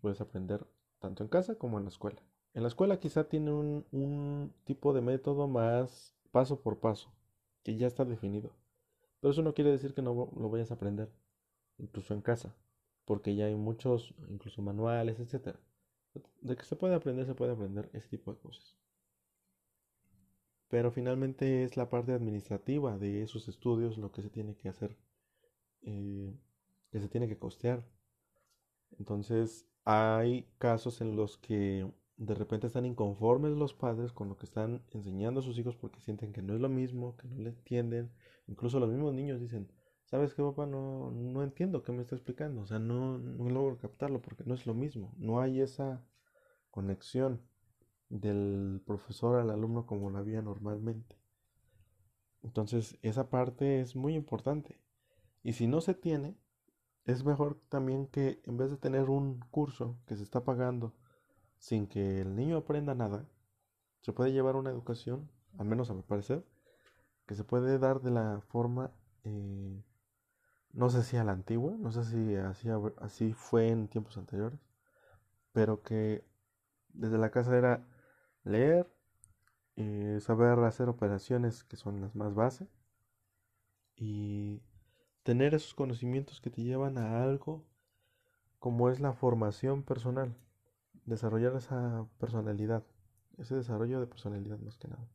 puedes 0.00 0.22
aprender 0.22 0.66
tanto 0.98 1.22
en 1.22 1.28
casa 1.28 1.56
como 1.56 1.76
en 1.76 1.84
la 1.84 1.90
escuela. 1.90 2.22
En 2.54 2.62
la 2.62 2.68
escuela 2.68 2.98
quizá 2.98 3.28
tiene 3.28 3.52
un, 3.52 4.54
tipo 4.64 4.94
de 4.94 5.02
método 5.02 5.48
más 5.48 6.14
paso 6.30 6.62
por 6.62 6.78
paso, 6.80 7.12
que 7.62 7.76
ya 7.76 7.88
está 7.88 8.06
definido. 8.06 8.52
Pero 9.20 9.32
eso 9.32 9.42
no 9.42 9.52
quiere 9.52 9.70
decir 9.70 9.92
que 9.92 10.00
no 10.00 10.30
lo 10.34 10.48
vayas 10.48 10.70
a 10.70 10.74
aprender, 10.76 11.12
incluso 11.76 12.14
en 12.14 12.22
casa, 12.22 12.56
porque 13.04 13.34
ya 13.34 13.46
hay 13.46 13.54
muchos, 13.54 14.14
incluso 14.28 14.62
manuales, 14.62 15.18
etc. 15.20 15.56
De 16.40 16.56
que 16.56 16.64
se 16.64 16.76
puede 16.76 16.94
aprender, 16.94 17.26
se 17.26 17.34
puede 17.34 17.52
aprender 17.52 17.90
ese 17.92 18.08
tipo 18.08 18.32
de 18.32 18.40
cosas. 18.40 18.76
Pero 20.68 20.90
finalmente 20.90 21.64
es 21.64 21.76
la 21.76 21.90
parte 21.90 22.12
administrativa 22.12 22.98
de 22.98 23.22
esos 23.22 23.48
estudios 23.48 23.98
lo 23.98 24.10
que 24.10 24.22
se 24.22 24.30
tiene 24.30 24.56
que 24.56 24.68
hacer, 24.68 24.96
eh, 25.82 26.34
que 26.90 27.00
se 27.00 27.08
tiene 27.08 27.28
que 27.28 27.38
costear. 27.38 27.84
Entonces 28.98 29.68
hay 29.84 30.48
casos 30.58 31.00
en 31.00 31.16
los 31.16 31.36
que 31.36 31.90
de 32.16 32.34
repente 32.34 32.68
están 32.68 32.86
inconformes 32.86 33.52
los 33.52 33.74
padres 33.74 34.12
con 34.12 34.28
lo 34.28 34.36
que 34.36 34.46
están 34.46 34.82
enseñando 34.92 35.40
a 35.40 35.42
sus 35.42 35.58
hijos 35.58 35.76
porque 35.76 36.00
sienten 36.00 36.32
que 36.32 36.42
no 36.42 36.54
es 36.54 36.60
lo 36.60 36.68
mismo, 36.68 37.16
que 37.16 37.26
no 37.28 37.36
le 37.36 37.50
entienden. 37.50 38.10
Incluso 38.46 38.78
los 38.80 38.88
mismos 38.88 39.12
niños 39.12 39.40
dicen, 39.40 39.70
¿sabes 40.12 40.34
qué, 40.34 40.42
papá? 40.42 40.66
No, 40.66 41.10
no 41.10 41.42
entiendo 41.42 41.82
qué 41.82 41.90
me 41.90 42.02
está 42.02 42.14
explicando. 42.14 42.60
O 42.60 42.66
sea, 42.66 42.78
no, 42.78 43.16
no 43.16 43.48
logro 43.48 43.78
captarlo 43.78 44.20
porque 44.20 44.44
no 44.44 44.52
es 44.52 44.66
lo 44.66 44.74
mismo. 44.74 45.14
No 45.16 45.40
hay 45.40 45.62
esa 45.62 46.04
conexión 46.70 47.40
del 48.10 48.82
profesor 48.84 49.40
al 49.40 49.48
alumno 49.48 49.86
como 49.86 50.10
la 50.10 50.18
había 50.18 50.42
normalmente. 50.42 51.16
Entonces, 52.42 52.98
esa 53.00 53.30
parte 53.30 53.80
es 53.80 53.96
muy 53.96 54.14
importante. 54.14 54.78
Y 55.42 55.54
si 55.54 55.66
no 55.66 55.80
se 55.80 55.94
tiene, 55.94 56.36
es 57.06 57.24
mejor 57.24 57.58
también 57.70 58.06
que 58.06 58.42
en 58.44 58.58
vez 58.58 58.70
de 58.70 58.76
tener 58.76 59.08
un 59.08 59.40
curso 59.50 59.98
que 60.04 60.16
se 60.16 60.24
está 60.24 60.44
pagando, 60.44 60.92
sin 61.56 61.86
que 61.86 62.20
el 62.20 62.36
niño 62.36 62.58
aprenda 62.58 62.94
nada, 62.94 63.26
se 64.02 64.12
puede 64.12 64.32
llevar 64.32 64.56
una 64.56 64.68
educación, 64.68 65.30
al 65.56 65.64
menos 65.64 65.88
a 65.88 65.94
mi 65.94 66.02
parecer, 66.02 66.44
que 67.26 67.34
se 67.34 67.44
puede 67.44 67.78
dar 67.78 68.02
de 68.02 68.10
la 68.10 68.42
forma, 68.42 68.92
eh, 69.24 69.82
no 70.72 70.90
sé 70.90 71.02
si 71.02 71.16
a 71.16 71.24
la 71.24 71.32
antigua, 71.32 71.74
no 71.78 71.92
sé 71.92 72.04
si 72.04 72.36
así, 72.36 72.68
así 73.00 73.32
fue 73.34 73.68
en 73.68 73.88
tiempos 73.88 74.16
anteriores, 74.18 74.60
pero 75.52 75.82
que 75.82 76.24
desde 76.90 77.18
la 77.18 77.30
casa 77.30 77.56
era 77.56 77.86
leer, 78.44 78.90
eh, 79.76 80.18
saber 80.20 80.58
hacer 80.60 80.88
operaciones 80.88 81.64
que 81.64 81.76
son 81.76 82.00
las 82.00 82.14
más 82.14 82.34
base 82.34 82.68
y 83.96 84.62
tener 85.22 85.54
esos 85.54 85.74
conocimientos 85.74 86.40
que 86.40 86.50
te 86.50 86.62
llevan 86.62 86.98
a 86.98 87.22
algo 87.22 87.64
como 88.58 88.90
es 88.90 89.00
la 89.00 89.12
formación 89.12 89.82
personal 89.82 90.36
desarrollar 91.04 91.56
esa 91.56 92.06
personalidad, 92.18 92.84
ese 93.38 93.54
desarrollo 93.54 94.00
de 94.00 94.06
personalidad 94.06 94.58
más 94.58 94.78
que 94.78 94.88
nada. 94.88 95.08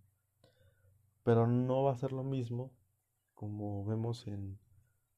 Pero 1.23 1.47
no 1.47 1.83
va 1.83 1.91
a 1.91 1.97
ser 1.97 2.11
lo 2.11 2.23
mismo 2.23 2.71
como 3.35 3.85
vemos 3.85 4.27
en 4.27 4.59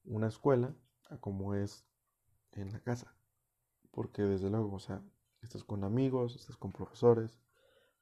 una 0.04 0.28
escuela 0.28 0.74
a 1.08 1.18
como 1.18 1.54
es 1.54 1.86
en 2.52 2.72
la 2.72 2.80
casa. 2.80 3.14
Porque 3.90 4.22
desde 4.22 4.50
luego, 4.50 4.74
o 4.74 4.80
sea, 4.80 5.02
estás 5.42 5.64
con 5.64 5.84
amigos, 5.84 6.36
estás 6.36 6.56
con 6.56 6.72
profesores, 6.72 7.36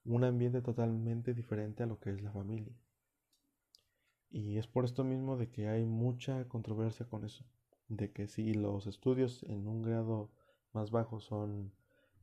un 0.05 0.25
ambiente 0.25 0.63
totalmente 0.63 1.35
diferente 1.35 1.83
a 1.83 1.87
lo 1.87 1.99
que 2.01 2.11
es 2.11 2.23
la 2.23 2.33
familia. 2.33 2.75
Y 4.31 4.59
es 4.59 4.67
por 4.67 4.85
esto 4.85 5.05
mismo 5.05 5.37
de 5.37 5.51
que 5.51 5.69
hay 5.69 5.85
mucha 5.85 6.47
controversia 6.49 7.07
con 7.07 7.25
eso, 7.25 7.45
de 7.89 8.13
que 8.13 8.27
si 8.27 8.53
los 8.55 8.87
estudios 8.87 9.43
en 9.45 9.67
un 9.67 9.83
grado 9.83 10.31
más 10.73 10.91
bajo 10.91 11.21
son, 11.21 11.73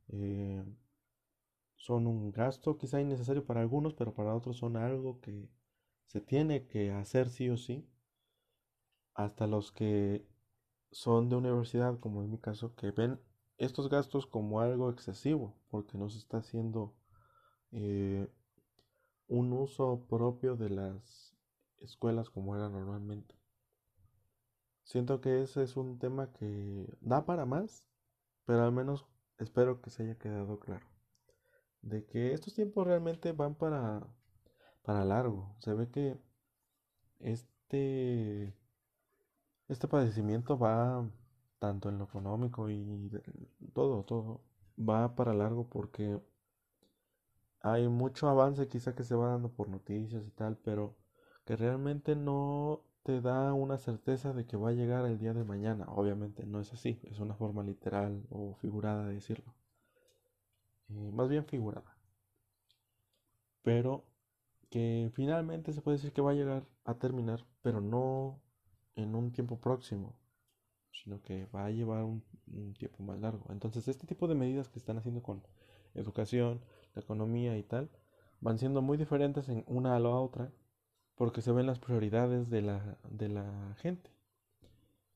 eh, 0.10 0.64
son 1.76 2.08
un 2.08 2.32
gasto 2.32 2.78
quizá 2.78 3.02
innecesario 3.02 3.46
para 3.46 3.62
algunos, 3.62 3.94
pero 3.94 4.14
para 4.14 4.36
otros 4.36 4.58
son 4.58 4.78
algo 4.78 5.20
que 5.20 5.50
se 6.06 6.22
tiene 6.22 6.68
que 6.68 6.92
hacer 6.92 7.30
sí 7.30 7.50
o 7.50 7.58
sí, 7.58 7.88
hasta 9.16 9.48
los 9.48 9.72
que 9.72 10.28
son 10.92 11.30
de 11.30 11.38
universidad, 11.38 12.00
como 12.00 12.22
en 12.22 12.30
mi 12.30 12.38
caso, 12.38 12.76
que 12.76 12.92
ven 12.92 13.20
estos 13.58 13.90
gastos 13.90 14.28
como 14.28 14.60
algo 14.60 14.90
excesivo, 14.90 15.56
porque 15.70 15.98
no 15.98 16.10
se 16.10 16.20
está 16.20 16.38
haciendo 16.38 16.94
eh, 17.72 18.28
un 19.28 19.54
uso 19.54 20.06
propio 20.08 20.56
de 20.56 20.70
las 20.70 21.36
escuelas 21.80 22.30
como 22.30 22.56
era 22.56 22.70
normalmente. 22.70 23.36
Siento 24.84 25.20
que 25.20 25.42
ese 25.42 25.64
es 25.64 25.78
un 25.78 25.98
tema 25.98 26.32
que 26.32 26.96
da 27.02 27.26
para 27.26 27.46
más, 27.46 27.88
pero 28.46 28.64
al 28.64 28.72
menos 28.72 29.06
espero 29.40 29.82
que 29.82 29.90
se 29.90 30.04
haya 30.04 30.18
quedado 30.18 30.60
claro. 30.60 30.86
De 31.82 32.06
que 32.06 32.34
estos 32.34 32.54
tiempos 32.54 32.86
realmente 32.86 33.32
van 33.32 33.56
para, 33.56 34.08
para 34.84 35.06
largo. 35.06 35.56
Se 35.60 35.74
ve 35.74 35.90
que 35.90 36.20
este, 37.20 38.54
este 39.68 39.88
padecimiento 39.88 40.58
va 40.58 41.10
tanto 41.60 41.90
en 41.90 41.98
lo 41.98 42.06
económico 42.06 42.70
y 42.70 43.12
todo, 43.74 44.04
todo, 44.04 44.42
va 44.78 45.16
para 45.16 45.34
largo 45.34 45.68
porque 45.70 46.20
hay 47.62 47.88
mucho 47.88 48.30
avance 48.30 48.68
quizá 48.68 48.94
que 48.96 49.04
se 49.04 49.16
va 49.16 49.30
dando 49.30 49.50
por 49.50 49.70
noticias 49.70 50.26
y 50.28 50.32
tal, 50.32 50.58
pero 50.58 50.96
que 51.46 51.56
realmente 51.56 52.16
no 52.16 52.84
te 53.04 53.22
da 53.22 53.54
una 53.54 53.78
certeza 53.78 54.34
de 54.34 54.46
que 54.46 54.58
va 54.58 54.70
a 54.70 54.74
llegar 54.74 55.06
el 55.06 55.18
día 55.20 55.34
de 55.34 55.44
mañana. 55.44 55.86
Obviamente 55.90 56.46
no 56.46 56.60
es 56.60 56.74
así, 56.74 57.00
es 57.04 57.20
una 57.20 57.36
forma 57.36 57.64
literal 57.64 58.24
o 58.30 58.56
figurada 58.56 59.08
de 59.08 59.16
decirlo. 59.16 59.54
Eh, 60.90 61.12
más 61.12 61.30
bien 61.30 61.46
figurada. 61.46 61.98
Pero 63.64 64.06
que 64.70 65.12
finalmente 65.14 65.74
se 65.74 65.82
puede 65.82 65.98
decir 65.98 66.14
que 66.14 66.22
va 66.22 66.32
a 66.32 66.36
llegar 66.36 66.66
a 66.84 66.96
terminar, 66.96 67.46
pero 67.62 67.82
no 67.82 68.42
en 68.96 69.16
un 69.16 69.32
tiempo 69.32 69.60
próximo, 69.60 70.16
sino 70.92 71.22
que 71.22 71.46
va 71.48 71.66
a 71.66 71.72
llevar 71.72 72.04
un, 72.04 72.24
tiempo 72.78 73.04
más 73.04 73.20
largo. 73.20 73.46
Entonces 73.50 73.88
este 73.88 74.08
tipo 74.08 74.28
de 74.28 74.36
medidas 74.36 74.70
que 74.70 74.80
están 74.80 74.98
haciendo 74.98 75.22
con 75.22 75.44
educación, 75.94 76.62
la 76.94 77.02
economía 77.02 77.58
y 77.58 77.64
tal, 77.64 77.90
van 78.40 78.58
siendo 78.58 78.82
muy 78.82 78.98
diferentes 78.98 79.50
en 79.50 79.64
una 79.68 79.96
a 79.96 80.00
la 80.00 80.10
otra 80.10 80.52
porque 81.16 81.42
se 81.42 81.52
ven 81.52 81.66
las 81.66 81.80
prioridades 81.80 82.50
de 82.50 82.62
la, 82.62 82.98
de 83.10 83.30
la 83.30 83.76
gente. 83.80 84.12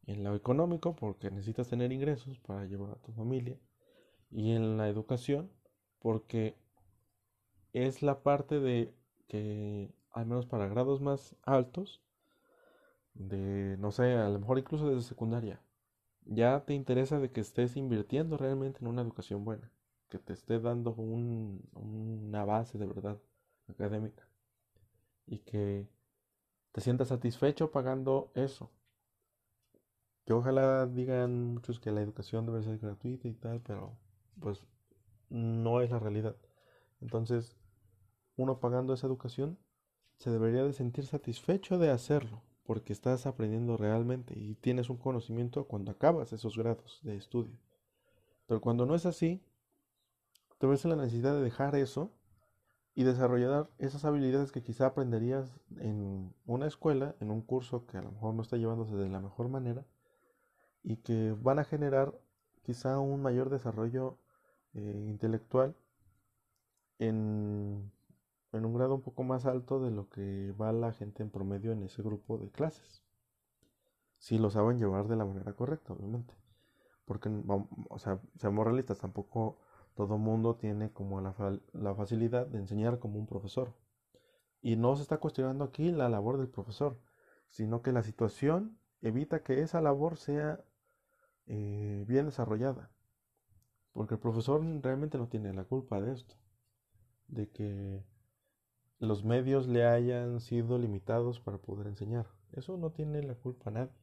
En 0.06 0.24
lo 0.24 0.36
económico, 0.36 0.96
porque 0.96 1.30
necesitas 1.30 1.68
tener 1.68 1.92
ingresos 1.92 2.39
para 2.39 2.65
llevar 2.65 2.92
a 2.92 3.02
tu 3.02 3.12
familia. 3.12 3.60
Y 4.32 4.52
en 4.52 4.78
la 4.78 4.88
educación, 4.88 5.52
porque 6.00 6.58
es 7.74 8.02
la 8.02 8.24
parte 8.24 8.60
de 8.60 8.94
que, 9.28 9.94
al 10.12 10.26
menos 10.26 10.46
para 10.46 10.68
grados 10.68 11.02
más 11.02 11.36
altos, 11.44 12.02
de, 13.19 13.77
no 13.77 13.91
sé, 13.91 14.13
a 14.13 14.29
lo 14.29 14.39
mejor 14.39 14.60
incluso 14.60 14.89
desde 14.89 15.08
secundaria, 15.08 15.62
ya 16.25 16.65
te 16.65 16.73
interesa 16.73 17.19
de 17.19 17.32
que 17.32 17.41
estés 17.41 17.77
invirtiendo 17.77 18.38
realmente 18.38 18.79
en 18.82 18.88
una 18.88 19.01
educación 19.01 19.45
buena, 19.45 19.71
que 20.10 20.19
te 20.19 20.34
esté 20.34 20.60
dando 20.60 20.93
un, 20.93 21.62
una 21.73 22.45
base 22.45 22.77
de 22.77 22.88
verdad 22.88 23.19
académica 23.67 24.27
y 25.27 25.39
que 25.39 25.88
te 26.71 26.82
sientas 26.82 27.10
satisfecho 27.10 27.71
pagando 27.71 28.32
eso. 28.36 28.71
Que 30.25 30.34
ojalá 30.34 30.86
digan 30.86 31.53
muchos 31.55 31.79
que 31.79 31.91
la 31.91 32.01
educación 32.01 32.45
debe 32.45 32.63
ser 32.63 32.77
gratuita 32.77 33.27
y 33.27 33.34
tal, 33.34 33.62
pero 33.62 33.97
pues 34.39 34.65
no 35.29 35.82
es 35.82 35.91
la 35.91 35.99
realidad. 35.99 36.36
Entonces, 37.01 37.58
uno 38.36 38.60
pagando 38.60 38.93
esa 38.93 39.08
educación 39.08 39.58
se 40.17 40.32
debería 40.32 40.63
de 40.63 40.73
sentir 40.73 41.05
satisfecho 41.05 41.77
de 41.79 41.89
hacerlo, 41.89 42.43
porque 42.69 42.93
estás 42.93 43.25
aprendiendo 43.25 43.77
realmente 43.77 44.38
y 44.38 44.53
tienes 44.53 44.91
un 44.91 44.97
conocimiento 44.97 45.65
cuando 45.65 45.89
acabas 45.89 46.34
esos 46.34 46.55
grados 46.55 46.99
de 47.01 47.17
estudio. 47.17 47.58
Pero 48.45 48.62
cuando 48.62 48.86
no 48.86 48.93
es 48.93 49.08
así, 49.08 49.41
te 50.60 50.67
ves 50.67 50.86
en 50.86 50.91
la 50.91 50.97
necesidad 50.97 51.34
de 51.34 51.41
dejar 51.41 51.75
eso 51.75 52.12
y 52.93 53.05
desarrollar 53.05 53.71
esas 53.79 54.05
habilidades 54.05 54.51
que 54.51 54.62
quizá 54.62 54.86
aprenderías 54.86 55.51
en 55.77 56.32
una 56.45 56.67
escuela, 56.67 57.15
en 57.19 57.32
un 57.32 57.41
curso 57.41 57.88
que 57.88 57.97
a 57.97 58.03
lo 58.03 58.12
mejor 58.12 58.36
no 58.36 58.43
está 58.43 58.55
llevándose 58.55 58.95
de 58.95 59.10
la 59.10 59.19
mejor 59.19 59.49
manera 59.49 59.84
y 60.84 60.97
que 60.97 61.36
van 61.41 61.58
a 61.58 61.63
generar 61.63 62.13
quizá 62.62 62.99
un 62.99 63.23
mayor 63.23 63.49
desarrollo 63.49 64.19
eh, 64.75 65.08
intelectual 65.10 65.75
en, 66.99 67.91
en 68.52 68.66
un 68.66 68.74
grado 68.74 68.96
un 68.96 69.02
poco 69.02 69.24
más 69.24 69.46
alto 69.46 69.80
de 69.80 69.92
lo 69.92 70.10
que 70.10 70.54
va 70.60 70.72
la 70.72 70.92
gente 70.92 71.24
en 71.24 71.30
promedio 71.30 71.72
en 71.72 71.84
ese 71.84 72.02
grupo 72.02 72.38
de 72.38 72.50
clases. 72.50 73.04
Si 74.18 74.38
lo 74.38 74.50
saben 74.50 74.80
llevar 74.80 75.08
de 75.08 75.16
la 75.16 75.26
manera 75.26 75.54
correcta, 75.54 75.94
obviamente. 75.94 76.34
Porque, 77.06 77.30
o 77.90 78.00
sea, 78.00 78.20
seamos 78.38 78.66
realistas, 78.66 79.00
tampoco 79.00 79.60
todo 79.96 80.18
mundo 80.18 80.56
tiene 80.56 80.92
como 80.92 81.22
la, 81.22 81.36
la 81.74 81.96
facilidad 81.96 82.48
de 82.48 82.60
enseñar 82.60 83.00
como 83.00 83.20
un 83.20 83.28
profesor. 83.28 83.74
Y 84.62 84.76
no 84.76 84.96
se 84.96 85.04
está 85.04 85.18
cuestionando 85.18 85.64
aquí 85.64 85.92
la 85.92 86.10
labor 86.10 86.38
del 86.38 86.50
profesor, 86.50 87.00
sino 87.48 87.82
que 87.82 87.92
la 87.92 88.04
situación 88.04 88.78
evita 89.02 89.44
que 89.44 89.62
esa 89.62 89.82
labor 89.82 90.18
sea 90.18 90.64
eh, 91.48 92.06
bien 92.08 92.26
desarrollada. 92.26 92.92
Porque 93.94 94.16
el 94.16 94.20
profesor 94.20 94.62
realmente 94.82 95.18
no 95.18 95.28
tiene 95.28 95.54
la 95.54 95.64
culpa 95.64 96.00
de 96.00 96.14
esto, 96.14 96.36
de 97.28 97.50
que 97.50 98.04
los 99.00 99.24
medios 99.24 99.68
le 99.68 99.86
hayan 99.86 100.40
sido 100.42 100.78
limitados 100.78 101.40
para 101.40 101.58
poder 101.58 101.88
enseñar. 101.88 102.28
Eso 102.52 102.78
no 102.78 102.92
tiene 102.92 103.24
la 103.24 103.36
culpa 103.36 103.72
nadie. 103.72 103.94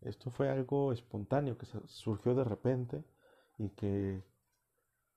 Esto 0.00 0.30
fue 0.30 0.48
algo 0.48 0.92
espontáneo 0.92 1.58
que 1.58 1.66
surgió 1.86 2.34
de 2.34 2.44
repente 2.44 3.04
y 3.58 3.70
que 3.70 4.24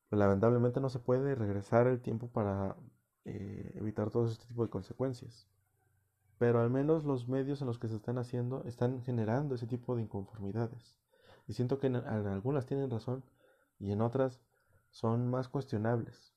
pues, 0.10 0.20
lamentablemente 0.20 0.82
no 0.82 0.90
se 0.90 1.00
puede 1.00 1.36
regresar 1.36 1.88
el 1.88 2.02
tiempo 2.02 2.28
para 2.28 2.76
eh, 3.26 3.72
evitar 3.76 4.12
todo 4.12 4.28
este 4.28 4.46
tipo 4.46 4.64
de 4.64 4.70
consecuencias. 4.70 5.48
Pero 6.38 6.60
al 6.60 6.70
menos 6.70 7.06
los 7.06 7.30
medios 7.30 7.62
en 7.62 7.68
los 7.68 7.80
que 7.80 7.88
se 7.88 7.96
están 7.96 8.18
haciendo 8.18 8.64
están 8.66 9.02
generando 9.04 9.56
ese 9.56 9.68
tipo 9.68 9.96
de 9.96 10.02
inconformidades. 10.02 10.98
Y 11.48 11.54
siento 11.54 11.80
que 11.80 11.88
en, 11.88 11.96
algunas 11.96 12.66
tienen 12.66 12.90
razón 12.90 13.24
y 13.80 13.92
en 13.92 14.02
otras 14.02 14.42
son 14.90 15.30
más 15.30 15.48
cuestionables. 15.48 16.33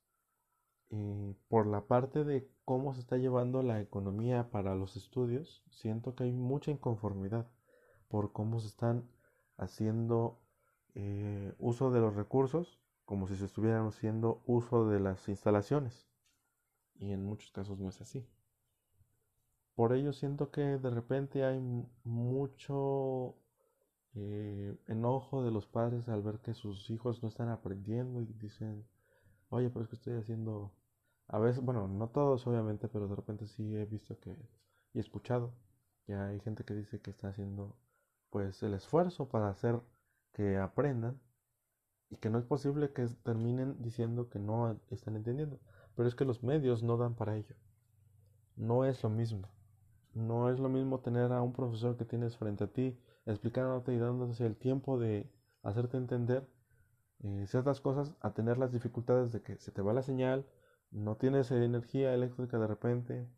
Por 1.48 1.66
la 1.66 1.86
parte 1.86 2.24
de 2.24 2.48
cómo 2.64 2.94
se 2.94 3.00
está 3.00 3.16
llevando 3.16 3.62
la 3.62 3.80
economía 3.80 4.50
para 4.50 4.74
los 4.74 4.96
estudios, 4.96 5.64
siento 5.70 6.14
que 6.14 6.24
hay 6.24 6.32
mucha 6.32 6.70
inconformidad 6.70 7.48
por 8.08 8.32
cómo 8.32 8.60
se 8.60 8.68
están 8.68 9.08
haciendo 9.56 10.40
eh, 10.94 11.54
uso 11.58 11.90
de 11.90 12.00
los 12.00 12.14
recursos 12.14 12.80
como 13.04 13.28
si 13.28 13.36
se 13.36 13.44
estuvieran 13.44 13.86
haciendo 13.86 14.42
uso 14.46 14.88
de 14.88 15.00
las 15.00 15.28
instalaciones. 15.28 16.08
Y 16.94 17.12
en 17.12 17.24
muchos 17.24 17.52
casos 17.52 17.78
no 17.78 17.88
es 17.88 18.00
así. 18.00 18.26
Por 19.74 19.92
ello 19.92 20.12
siento 20.12 20.50
que 20.50 20.62
de 20.62 20.90
repente 20.90 21.44
hay 21.44 21.60
mucho 22.04 23.36
eh, 24.14 24.76
enojo 24.88 25.44
de 25.44 25.50
los 25.50 25.66
padres 25.66 26.08
al 26.08 26.22
ver 26.22 26.40
que 26.40 26.54
sus 26.54 26.90
hijos 26.90 27.22
no 27.22 27.28
están 27.28 27.48
aprendiendo 27.50 28.22
y 28.22 28.26
dicen, 28.26 28.86
oye, 29.50 29.70
pero 29.70 29.84
es 29.84 29.88
que 29.88 29.96
estoy 29.96 30.14
haciendo... 30.14 30.72
A 31.28 31.38
veces, 31.38 31.62
bueno, 31.62 31.88
no 31.88 32.08
todos 32.08 32.46
obviamente, 32.46 32.88
pero 32.88 33.08
de 33.08 33.16
repente 33.16 33.46
sí 33.46 33.74
he 33.76 33.84
visto 33.84 34.18
que 34.20 34.36
y 34.96 34.98
escuchado 34.98 35.52
que 36.06 36.14
hay 36.14 36.40
gente 36.40 36.64
que 36.64 36.74
dice 36.74 37.00
que 37.00 37.10
está 37.10 37.28
haciendo 37.28 37.76
pues 38.30 38.62
el 38.62 38.72
esfuerzo 38.72 39.28
para 39.28 39.50
hacer 39.50 39.80
que 40.32 40.56
aprendan 40.56 41.20
y 42.08 42.16
que 42.16 42.30
no 42.30 42.38
es 42.38 42.46
posible 42.46 42.92
que 42.92 43.06
terminen 43.22 43.82
diciendo 43.82 44.30
que 44.30 44.38
no 44.38 44.80
están 44.88 45.16
entendiendo. 45.16 45.60
Pero 45.94 46.08
es 46.08 46.14
que 46.14 46.24
los 46.24 46.42
medios 46.42 46.82
no 46.82 46.96
dan 46.96 47.14
para 47.14 47.36
ello. 47.36 47.56
No 48.56 48.86
es 48.86 49.02
lo 49.02 49.10
mismo. 49.10 49.48
No 50.14 50.50
es 50.50 50.58
lo 50.58 50.70
mismo 50.70 51.00
tener 51.00 51.32
a 51.32 51.42
un 51.42 51.52
profesor 51.52 51.96
que 51.98 52.06
tienes 52.06 52.36
frente 52.38 52.64
a 52.64 52.72
ti 52.72 52.98
explicándote 53.26 53.92
y 53.92 53.98
dándote 53.98 54.46
el 54.46 54.56
tiempo 54.56 54.98
de 54.98 55.30
hacerte 55.62 55.98
entender 55.98 56.48
eh, 57.22 57.46
ciertas 57.46 57.80
cosas 57.80 58.14
a 58.20 58.34
tener 58.34 58.58
las 58.58 58.72
dificultades 58.72 59.32
de 59.32 59.42
que 59.42 59.58
se 59.58 59.72
te 59.72 59.82
va 59.82 59.92
la 59.92 60.02
señal, 60.02 60.46
no 60.90 61.16
tienes 61.16 61.50
energía 61.50 62.14
eléctrica 62.14 62.58
de 62.58 62.66
repente 62.66 63.28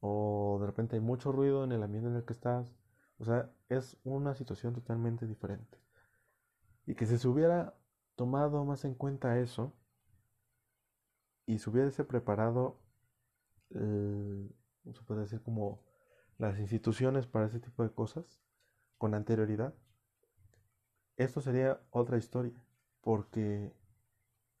o 0.00 0.58
de 0.60 0.66
repente 0.66 0.96
hay 0.96 1.02
mucho 1.02 1.32
ruido 1.32 1.64
en 1.64 1.72
el 1.72 1.82
ambiente 1.82 2.08
en 2.10 2.16
el 2.16 2.24
que 2.24 2.32
estás. 2.32 2.74
O 3.18 3.24
sea, 3.24 3.50
es 3.68 3.98
una 4.04 4.34
situación 4.34 4.74
totalmente 4.74 5.26
diferente. 5.26 5.78
Y 6.86 6.94
que 6.94 7.06
si 7.06 7.18
se 7.18 7.28
hubiera 7.28 7.74
tomado 8.16 8.64
más 8.64 8.84
en 8.84 8.94
cuenta 8.94 9.38
eso 9.38 9.74
y 11.46 11.58
se 11.58 11.70
hubiese 11.70 12.04
preparado, 12.04 12.80
se 13.70 15.02
puede 15.06 15.22
decir 15.22 15.42
como 15.42 15.82
las 16.38 16.58
instituciones 16.58 17.26
para 17.26 17.46
ese 17.46 17.60
tipo 17.60 17.82
de 17.82 17.90
cosas 17.92 18.40
con 18.98 19.14
anterioridad, 19.14 19.74
esto 21.16 21.40
sería 21.40 21.80
otra 21.90 22.16
historia, 22.16 22.64
porque 23.00 23.72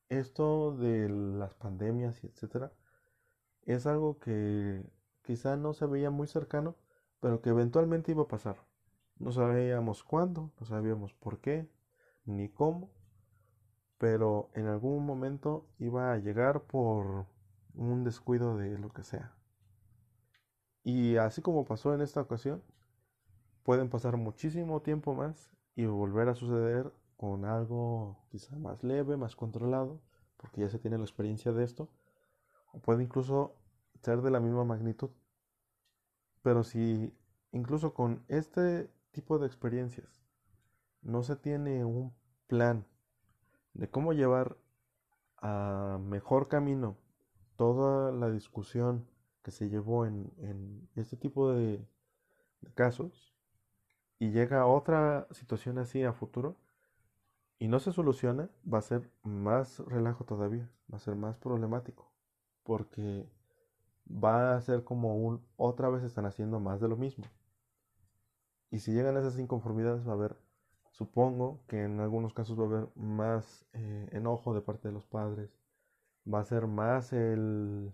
esto 0.08 0.76
de 0.76 1.08
las 1.08 1.54
pandemias 1.54 2.22
y 2.24 2.26
etcétera 2.26 2.72
es 3.62 3.86
algo 3.86 4.18
que 4.18 4.82
quizá 5.22 5.56
no 5.56 5.72
se 5.74 5.86
veía 5.86 6.10
muy 6.10 6.26
cercano, 6.26 6.76
pero 7.20 7.40
que 7.42 7.50
eventualmente 7.50 8.12
iba 8.12 8.22
a 8.22 8.28
pasar. 8.28 8.56
No 9.18 9.32
sabíamos 9.32 10.02
cuándo, 10.02 10.50
no 10.58 10.66
sabíamos 10.66 11.14
por 11.14 11.40
qué, 11.40 11.68
ni 12.24 12.48
cómo, 12.48 12.90
pero 13.98 14.50
en 14.54 14.66
algún 14.66 15.04
momento 15.04 15.66
iba 15.78 16.12
a 16.12 16.18
llegar 16.18 16.62
por 16.62 17.26
un 17.74 18.04
descuido 18.04 18.56
de 18.56 18.78
lo 18.78 18.90
que 18.90 19.04
sea. 19.04 19.34
Y 20.82 21.16
así 21.16 21.42
como 21.42 21.64
pasó 21.66 21.94
en 21.94 22.00
esta 22.00 22.22
ocasión, 22.22 22.62
pueden 23.62 23.90
pasar 23.90 24.16
muchísimo 24.16 24.80
tiempo 24.80 25.14
más 25.14 25.50
y 25.76 25.86
volver 25.86 26.28
a 26.28 26.34
suceder 26.34 26.92
con 27.20 27.44
algo 27.44 28.16
quizá 28.30 28.56
más 28.56 28.82
leve, 28.82 29.18
más 29.18 29.36
controlado, 29.36 30.00
porque 30.38 30.62
ya 30.62 30.70
se 30.70 30.78
tiene 30.78 30.96
la 30.96 31.04
experiencia 31.04 31.52
de 31.52 31.64
esto, 31.64 31.90
o 32.72 32.78
puede 32.78 33.02
incluso 33.02 33.54
ser 34.02 34.22
de 34.22 34.30
la 34.30 34.40
misma 34.40 34.64
magnitud. 34.64 35.10
Pero 36.40 36.64
si 36.64 37.14
incluso 37.52 37.92
con 37.92 38.24
este 38.28 38.90
tipo 39.10 39.38
de 39.38 39.46
experiencias 39.46 40.24
no 41.02 41.22
se 41.22 41.36
tiene 41.36 41.84
un 41.84 42.14
plan 42.46 42.86
de 43.74 43.90
cómo 43.90 44.14
llevar 44.14 44.56
a 45.42 45.98
mejor 46.00 46.48
camino 46.48 46.96
toda 47.56 48.12
la 48.12 48.30
discusión 48.30 49.06
que 49.42 49.50
se 49.50 49.68
llevó 49.68 50.06
en, 50.06 50.88
este 50.96 51.18
tipo 51.18 51.52
de, 51.52 51.86
casos 52.74 53.34
y 54.18 54.30
llega 54.30 54.64
otra 54.64 55.26
situación 55.32 55.76
así 55.76 56.02
a 56.02 56.14
futuro 56.14 56.56
y 57.60 57.68
no 57.68 57.78
se 57.78 57.92
soluciona, 57.92 58.48
va 58.72 58.78
a 58.78 58.82
ser 58.82 59.12
más 59.22 59.80
relajo 59.80 60.24
todavía, 60.24 60.68
va 60.92 60.96
a 60.96 61.00
ser 61.00 61.14
más 61.14 61.36
problemático, 61.36 62.10
porque 62.64 63.28
va 64.10 64.56
a 64.56 64.60
ser 64.62 64.82
como 64.82 65.16
un 65.16 65.44
otra 65.56 65.90
vez 65.90 66.02
están 66.02 66.24
haciendo 66.24 66.58
más 66.58 66.80
de 66.80 66.88
lo 66.88 66.96
mismo. 66.96 67.26
Y 68.70 68.78
si 68.80 68.92
llegan 68.92 69.16
a 69.16 69.20
esas 69.20 69.38
inconformidades 69.38 70.06
va 70.08 70.12
a 70.12 70.14
haber, 70.14 70.36
supongo 70.90 71.60
que 71.68 71.84
en 71.84 72.00
algunos 72.00 72.32
casos 72.32 72.58
va 72.58 72.62
a 72.64 72.66
haber 72.66 72.88
más 72.96 73.66
eh, 73.74 74.08
enojo 74.12 74.54
de 74.54 74.62
parte 74.62 74.88
de 74.88 74.94
los 74.94 75.04
padres, 75.04 75.50
va 76.32 76.40
a 76.40 76.44
ser 76.44 76.66
más 76.66 77.12
el, 77.12 77.92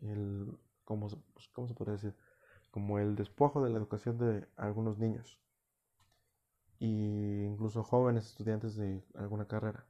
el 0.00 0.58
¿cómo, 0.84 1.08
pues, 1.34 1.48
¿cómo 1.52 1.68
se 1.68 1.74
podría 1.74 1.96
decir? 1.96 2.16
Como 2.70 2.98
el 2.98 3.14
despojo 3.14 3.62
de 3.62 3.68
la 3.70 3.76
educación 3.76 4.16
de 4.16 4.48
algunos 4.56 4.98
niños 4.98 5.38
y 6.82 7.44
incluso 7.44 7.84
jóvenes 7.84 8.26
estudiantes 8.26 8.74
de 8.74 9.04
alguna 9.14 9.46
carrera, 9.46 9.86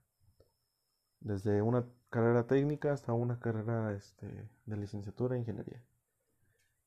desde 1.20 1.62
una 1.62 1.86
carrera 2.10 2.46
técnica 2.46 2.92
hasta 2.92 3.14
una 3.14 3.40
carrera 3.40 3.94
este, 3.94 4.50
de 4.66 4.76
licenciatura 4.76 5.34
en 5.34 5.40
ingeniería. 5.40 5.82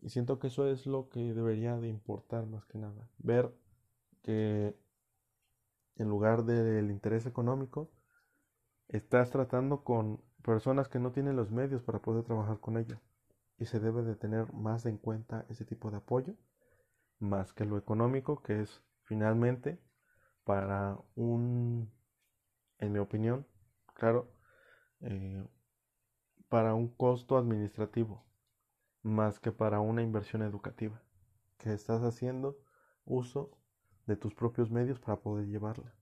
Y 0.02 0.10
siento 0.10 0.38
que 0.38 0.48
eso 0.48 0.68
es 0.68 0.86
lo 0.86 1.10
que 1.10 1.34
debería 1.34 1.76
de 1.78 1.88
importar 1.88 2.46
más 2.46 2.66
que 2.66 2.78
nada, 2.78 3.10
ver 3.18 3.52
que 4.22 4.78
en 5.96 6.08
lugar 6.08 6.44
del 6.44 6.92
interés 6.92 7.26
económico, 7.26 7.90
estás 8.88 9.32
tratando 9.32 9.84
con 9.84 10.22
personas 10.44 10.88
que 10.88 11.00
no 11.00 11.14
tienen 11.14 11.36
los 11.36 11.50
medios 11.50 11.82
para 11.82 12.00
poder 12.00 12.24
trabajar 12.26 12.60
con 12.60 12.78
ello. 12.78 13.02
Y 13.58 13.66
se 13.66 13.80
debe 13.80 14.04
de 14.04 14.16
tener 14.16 14.54
más 14.54 14.86
en 14.86 15.00
cuenta 15.00 15.48
ese 15.50 15.66
tipo 15.66 15.90
de 15.90 15.98
apoyo 15.98 16.36
más 17.18 17.54
que 17.54 17.66
lo 17.66 17.80
económico 17.80 18.44
que 18.44 18.62
es 18.62 18.84
finalmente 19.06 19.80
para 20.46 20.98
un 21.16 21.92
en 22.80 22.94
mi 22.94 23.00
opinión 23.00 23.46
claro 23.94 24.32
eh, 25.02 25.46
para 26.48 26.74
un 26.74 26.88
costo 26.88 27.38
administrativo 27.38 28.24
más 29.02 29.40
que 29.40 29.52
para 29.52 29.82
una 29.82 30.02
inversión 30.02 30.42
educativa 30.42 31.02
que 31.58 31.74
estás 31.74 32.02
haciendo 32.04 32.58
uso 33.04 33.52
de 34.06 34.16
tus 34.16 34.34
propios 34.34 34.72
medios 34.72 35.00
para 35.00 35.18
poder 35.20 35.48
llevarla 35.48 35.94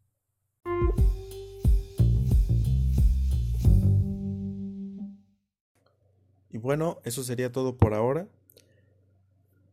Y 6.54 6.60
bueno, 6.60 7.00
eso 7.04 7.24
sería 7.24 7.52
todo 7.52 7.78
por 7.78 7.96
ahora. 7.96 8.28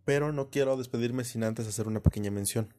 Pero 0.06 0.32
no 0.32 0.48
quiero 0.48 0.78
despedirme 0.78 1.24
sin 1.24 1.44
antes 1.44 1.68
hacer 1.68 1.86
una 1.86 2.00
pequeña 2.00 2.30
mención. 2.30 2.72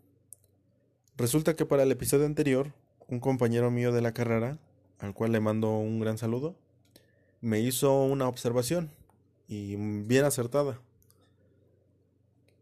Resulta 1.18 1.56
que 1.56 1.66
para 1.66 1.84
el 1.84 1.92
episodio 1.92 2.26
anterior, 2.26 2.74
un 3.08 3.20
compañero 3.20 3.70
mío 3.70 3.92
de 3.92 4.02
la 4.02 4.14
carrera, 4.14 4.58
al 5.00 5.14
cual 5.14 5.32
le 5.32 5.40
mando 5.40 5.78
un 5.78 6.00
gran 6.00 6.18
saludo, 6.18 6.56
me 7.42 7.60
hizo 7.60 8.04
una 8.04 8.28
observación 8.28 8.92
y 9.48 9.76
bien 9.76 10.26
acertada. 10.26 10.80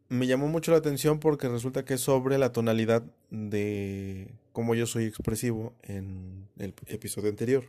Me 0.07 0.25
llamó 0.25 0.47
mucho 0.47 0.71
la 0.71 0.77
atención 0.77 1.19
porque 1.19 1.47
resulta 1.47 1.85
que 1.85 1.93
es 1.93 2.01
sobre 2.01 2.37
la 2.39 2.51
tonalidad 2.51 3.03
de 3.29 4.33
cómo 4.53 4.73
yo 4.73 4.87
soy 4.87 5.05
expresivo 5.05 5.73
en 5.83 6.47
el 6.57 6.73
episodio 6.87 7.29
anterior. 7.29 7.65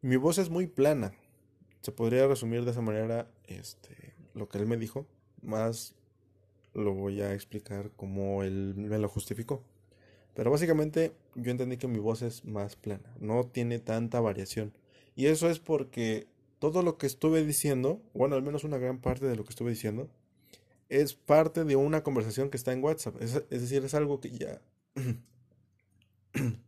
Mi 0.00 0.16
voz 0.16 0.38
es 0.38 0.48
muy 0.48 0.68
plana, 0.68 1.12
se 1.80 1.90
podría 1.90 2.28
resumir 2.28 2.64
de 2.64 2.70
esa 2.70 2.82
manera 2.82 3.28
este, 3.46 4.14
lo 4.34 4.48
que 4.48 4.58
él 4.58 4.66
me 4.66 4.76
dijo, 4.76 5.06
más 5.42 5.96
lo 6.76 6.94
voy 6.94 7.20
a 7.22 7.32
explicar 7.34 7.90
como 7.96 8.42
él 8.42 8.74
me 8.76 8.98
lo 8.98 9.08
justificó. 9.08 9.62
Pero 10.34 10.50
básicamente 10.50 11.12
yo 11.34 11.50
entendí 11.50 11.78
que 11.78 11.88
mi 11.88 11.98
voz 11.98 12.22
es 12.22 12.44
más 12.44 12.76
plana, 12.76 13.14
no 13.20 13.46
tiene 13.46 13.78
tanta 13.78 14.20
variación. 14.20 14.72
Y 15.14 15.26
eso 15.26 15.48
es 15.48 15.58
porque 15.58 16.26
todo 16.58 16.82
lo 16.82 16.98
que 16.98 17.06
estuve 17.06 17.44
diciendo, 17.44 18.02
bueno, 18.12 18.36
al 18.36 18.42
menos 18.42 18.64
una 18.64 18.78
gran 18.78 19.00
parte 19.00 19.26
de 19.26 19.36
lo 19.36 19.44
que 19.44 19.50
estuve 19.50 19.70
diciendo, 19.70 20.10
es 20.88 21.14
parte 21.14 21.64
de 21.64 21.76
una 21.76 22.02
conversación 22.02 22.50
que 22.50 22.58
está 22.58 22.72
en 22.72 22.84
WhatsApp. 22.84 23.20
Es, 23.20 23.42
es 23.50 23.60
decir, 23.62 23.84
es 23.84 23.94
algo 23.94 24.20
que 24.20 24.30
ya... 24.30 24.60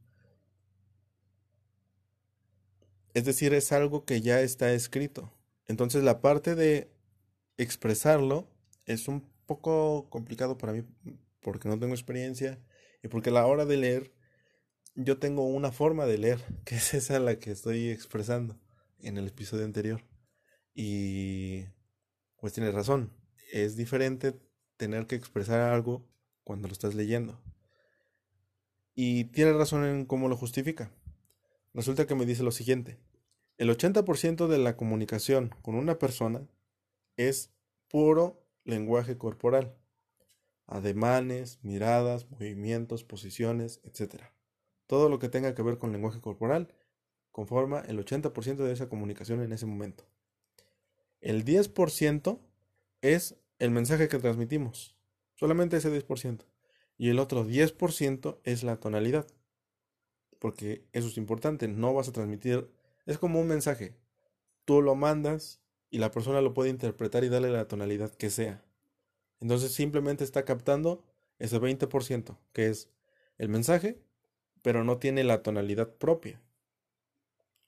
Es 3.15 3.25
decir, 3.25 3.53
es 3.53 3.73
algo 3.73 4.05
que 4.05 4.21
ya 4.21 4.41
está 4.43 4.73
escrito. 4.73 5.33
Entonces 5.67 6.05
la 6.05 6.21
parte 6.21 6.55
de 6.55 6.89
expresarlo 7.57 8.47
es 8.87 9.09
un 9.09 9.25
poco 9.49 10.09
complicado 10.11 10.59
para 10.59 10.73
mí 10.75 10.85
porque 11.41 11.69
no 11.69 11.79
tengo 11.79 11.95
experiencia 11.95 12.61
y 13.03 13.09
porque 13.09 13.31
a 13.31 13.33
la 13.33 13.47
hora 13.47 13.65
de 13.65 13.79
leer 13.79 14.13
yo 14.95 15.19
tengo 15.19 15.45
una 15.47 15.73
forma 15.73 16.07
de 16.07 16.19
leer, 16.19 16.41
que 16.65 16.77
es 16.77 16.95
esa 16.95 17.19
la 17.19 17.39
que 17.41 17.51
estoy 17.51 17.89
expresando 17.89 18.61
en 19.01 19.17
el 19.17 19.27
episodio 19.27 19.65
anterior. 19.65 20.05
Y 20.75 21.65
pues 22.37 22.53
tienes 22.53 22.75
razón, 22.75 23.13
es 23.53 23.75
diferente 23.77 24.39
tener 24.77 25.07
que 25.07 25.17
expresar 25.17 25.61
algo 25.73 26.07
cuando 26.45 26.69
lo 26.69 26.73
estás 26.73 26.95
leyendo. 26.95 27.41
Y 28.95 29.25
tiene 29.25 29.53
razón 29.53 29.85
en 29.85 30.05
cómo 30.05 30.29
lo 30.29 30.37
justifica. 30.37 30.91
Resulta 31.73 32.07
que 32.07 32.15
me 32.15 32.27
dice 32.27 32.43
lo 32.43 32.51
siguiente. 32.51 32.99
El 33.57 33.71
80% 33.71 34.47
de 34.47 34.59
la 34.59 34.77
comunicación 34.77 35.55
con 35.63 35.75
una 35.75 35.99
persona 35.99 36.47
es 37.17 37.51
puro 37.89 38.48
lenguaje 38.69 39.19
corporal. 39.19 39.77
Ademanes, 40.67 41.59
miradas, 41.63 42.31
movimientos, 42.31 43.05
posiciones, 43.05 43.81
etc. 43.85 44.23
Todo 44.87 45.09
lo 45.09 45.19
que 45.19 45.29
tenga 45.29 45.55
que 45.55 45.63
ver 45.63 45.79
con 45.79 45.93
lenguaje 45.93 46.21
corporal 46.21 46.75
conforma 47.33 47.81
el 47.81 47.99
80% 48.05 48.57
de 48.57 48.73
esa 48.73 48.89
comunicación 48.89 49.43
en 49.43 49.53
ese 49.53 49.67
momento. 49.67 50.07
El 51.21 51.45
10% 51.45 52.39
es 53.01 53.41
el 53.59 53.71
mensaje 53.71 54.09
que 54.09 54.19
transmitimos. 54.19 54.97
Solamente 55.35 55.77
ese 55.77 55.91
10%. 55.91 56.45
Y 56.97 57.11
el 57.11 57.19
otro 57.19 57.45
10% 57.47 58.41
es 58.45 58.63
la 58.63 58.79
tonalidad. 58.79 59.27
Porque 60.39 60.87
eso 60.93 61.09
es 61.09 61.17
importante. 61.17 61.69
No 61.69 61.95
vas 61.95 62.09
a 62.09 62.13
transmitir 62.13 62.71
es 63.09 63.17
como 63.17 63.41
un 63.41 63.49
mensaje. 63.49 63.97
Tú 64.67 64.83
lo 64.83 64.95
mandas 64.95 65.63
y 65.91 65.99
la 65.99 66.11
persona 66.11 66.41
lo 66.41 66.55
puede 66.55 66.71
interpretar 66.71 67.25
y 67.25 67.29
darle 67.29 67.51
la 67.51 67.69
tonalidad 67.69 68.15
que 68.15 68.31
sea. 68.31 68.65
Entonces 69.41 69.73
simplemente 69.73 70.25
está 70.25 70.45
captando 70.45 71.05
ese 71.39 71.61
20%, 71.61 72.39
que 72.53 72.69
es 72.69 72.91
el 73.39 73.49
mensaje, 73.49 74.01
pero 74.63 74.85
no 74.85 74.99
tiene 74.99 75.25
la 75.25 75.43
tonalidad 75.43 75.95
propia. 75.95 76.43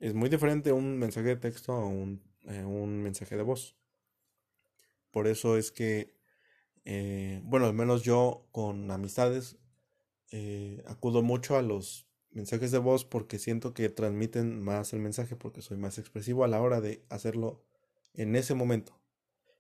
Es 0.01 0.15
muy 0.15 0.29
diferente 0.29 0.73
un 0.73 0.99
mensaje 0.99 1.29
de 1.29 1.37
texto 1.37 1.73
a 1.73 1.87
un, 1.87 2.23
eh, 2.43 2.65
mensaje 2.65 3.37
de 3.37 3.43
voz. 3.43 3.77
Por 5.11 5.27
eso 5.27 5.57
es 5.57 5.71
que, 5.71 6.15
eh, 6.85 7.41
bueno, 7.45 7.67
al 7.67 7.75
menos 7.75 8.03
yo 8.03 8.47
con 8.53 8.91
amistades 8.91 9.59
eh, 10.33 10.83
acudo 10.87 11.23
mucho 11.23 11.57
a 11.57 11.63
los 11.63 12.07
mensajes 12.31 12.71
de 12.71 12.79
voz 12.79 13.05
porque 13.05 13.39
siento 13.39 13.75
que 13.75 13.89
transmiten 13.89 14.63
más 14.63 14.93
el 14.93 15.01
mensaje 15.01 15.37
porque 15.37 15.63
soy 15.63 15.77
más 15.77 15.99
expresivo 15.99 16.45
a 16.45 16.49
la 16.49 16.63
hora 16.63 16.81
de 16.81 17.05
hacerlo 17.09 17.65
en 18.15 18.37
ese 18.37 18.55
momento. 18.55 18.99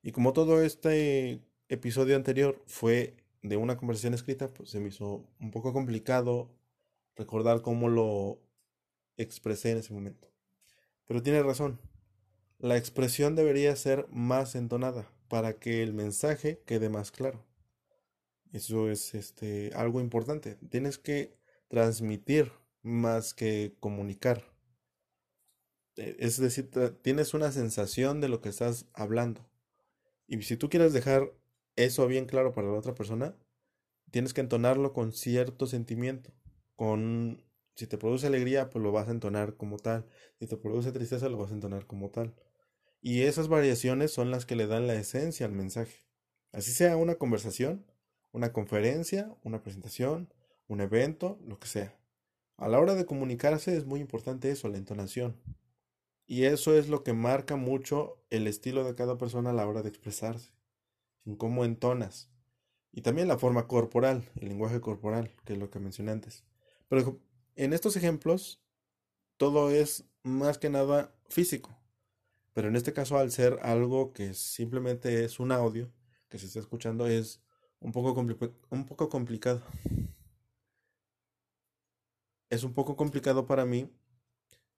Y 0.03 0.13
como 0.13 0.33
todo 0.33 0.63
este 0.63 1.41
episodio 1.69 2.17
anterior 2.17 2.63
fue 2.67 3.17
de 3.43 3.57
una 3.57 3.77
conversación 3.77 4.15
escrita, 4.15 4.49
pues 4.49 4.71
se 4.71 4.81
me 4.81 4.89
hizo 4.89 5.27
un 5.41 5.51
poco 5.51 5.73
complicado 5.73 6.51
recordar 7.17 7.63
cómo 7.63 7.89
lo 7.89 8.41
expresé 9.17 9.73
en 9.73 9.79
ese 9.79 9.93
momento. 9.93 10.29
Pero 11.07 11.23
tiene 11.23 11.43
razón. 11.43 11.81
La 12.59 12.77
expresión 12.77 13.35
debería 13.35 13.75
ser 13.77 14.07
más 14.11 14.55
entonada 14.55 15.11
para 15.29 15.59
que 15.59 15.83
el 15.83 15.95
mensaje 15.95 16.63
quede 16.67 16.89
más 16.89 17.11
claro. 17.11 17.45
Eso 18.53 18.91
es 18.91 19.15
este 19.15 19.71
algo 19.75 20.01
importante. 20.01 20.57
Tienes 20.71 20.99
que 20.99 21.37
transmitir 21.69 22.53
más 22.83 23.33
que 23.33 23.75
comunicar. 23.81 24.45
E, 26.01 26.17
es 26.19 26.39
decir, 26.39 26.71
tienes 27.03 27.35
una 27.35 27.53
sensación 27.53 28.21
de 28.21 28.29
lo 28.29 28.41
que 28.41 28.49
estás 28.49 28.87
hablando. 28.95 29.47
Y 30.27 30.43
si 30.43 30.57
tú 30.57 30.71
quieres 30.71 30.93
dejar 30.93 31.33
eso 31.77 32.07
bien 32.07 32.27
claro 32.27 32.53
para 32.53 32.69
la 32.69 32.79
otra 32.79 32.95
persona, 32.95 33.37
tienes 34.11 34.35
que 34.35 34.41
entonarlo 34.41 34.93
con 34.93 35.13
cierto 35.13 35.67
sentimiento. 35.67 36.33
Con 36.77 37.45
si 37.77 37.87
te 37.87 37.99
produce 37.99 38.27
alegría, 38.27 38.71
pues 38.71 38.83
lo 38.83 38.93
vas 38.93 39.09
a 39.09 39.13
entonar 39.13 39.57
como 39.57 39.79
tal. 39.79 40.07
Si 40.39 40.47
te 40.47 40.57
produce 40.57 40.93
tristeza, 40.93 41.29
lo 41.29 41.39
vas 41.39 41.51
a 41.51 41.55
entonar 41.55 41.87
como 41.87 42.11
tal. 42.11 42.35
Y 43.03 43.23
esas 43.23 43.49
variaciones 43.49 44.13
son 44.13 44.31
las 44.31 44.47
que 44.47 44.57
le 44.57 44.67
dan 44.67 44.87
la 44.87 44.95
esencia 44.95 45.47
al 45.47 45.53
mensaje. 45.53 46.05
Así 46.53 46.73
sea 46.73 46.97
una 46.97 47.15
conversación, 47.17 47.87
una 48.33 48.53
conferencia, 48.53 49.35
una 49.45 49.63
presentación, 49.63 50.33
un 50.69 50.81
evento, 50.81 51.39
lo 51.47 51.59
que 51.59 51.69
sea. 51.69 51.99
A 52.57 52.69
la 52.69 52.79
hora 52.79 52.95
de 52.95 53.07
comunicarse 53.07 53.77
es 53.77 53.87
muy 53.87 54.01
importante 54.01 54.51
eso, 54.51 54.69
la 54.69 54.77
entonación. 54.79 55.37
Y 56.31 56.45
eso 56.45 56.77
es 56.77 56.89
lo 56.89 57.03
que 57.03 57.13
marca 57.13 57.57
mucho 57.57 58.23
el 58.31 58.47
estilo 58.47 58.85
de 58.85 58.95
cada 58.95 59.19
persona 59.19 59.51
a 59.51 59.53
la 59.53 59.67
hora 59.67 59.83
de 59.83 59.89
expresarse, 59.89 60.53
en 61.25 61.35
cómo 61.35 61.65
entonas. 61.65 62.31
Y 62.93 63.01
también 63.03 63.27
la 63.27 63.37
forma 63.37 63.67
corporal, 63.67 64.31
el 64.37 64.49
lenguaje 64.49 64.81
corporal, 64.81 65.35
que 65.45 65.55
es 65.55 65.59
lo 65.59 65.71
que 65.71 65.81
mencioné 65.81 66.13
antes. 66.13 66.45
Pero 66.87 67.19
en 67.57 67.73
estos 67.73 67.97
ejemplos, 67.97 68.63
todo 69.39 69.73
es 69.73 70.05
más 70.23 70.57
que 70.57 70.71
nada 70.71 71.13
físico. 71.29 71.77
Pero 72.53 72.69
en 72.69 72.77
este 72.77 72.93
caso, 72.93 73.19
al 73.19 73.33
ser 73.33 73.59
algo 73.63 74.13
que 74.13 74.33
simplemente 74.33 75.25
es 75.25 75.41
un 75.41 75.51
audio 75.51 75.91
que 76.29 76.39
se 76.39 76.47
está 76.47 76.61
escuchando, 76.61 77.09
es 77.09 77.43
un 77.81 77.91
poco, 77.91 78.13
un 78.71 78.87
poco 78.87 79.09
complicado 79.09 79.65
es 82.51 82.65
un 82.65 82.75
poco 82.75 82.97
complicado 82.97 83.47
para 83.47 83.65
mí 83.65 83.89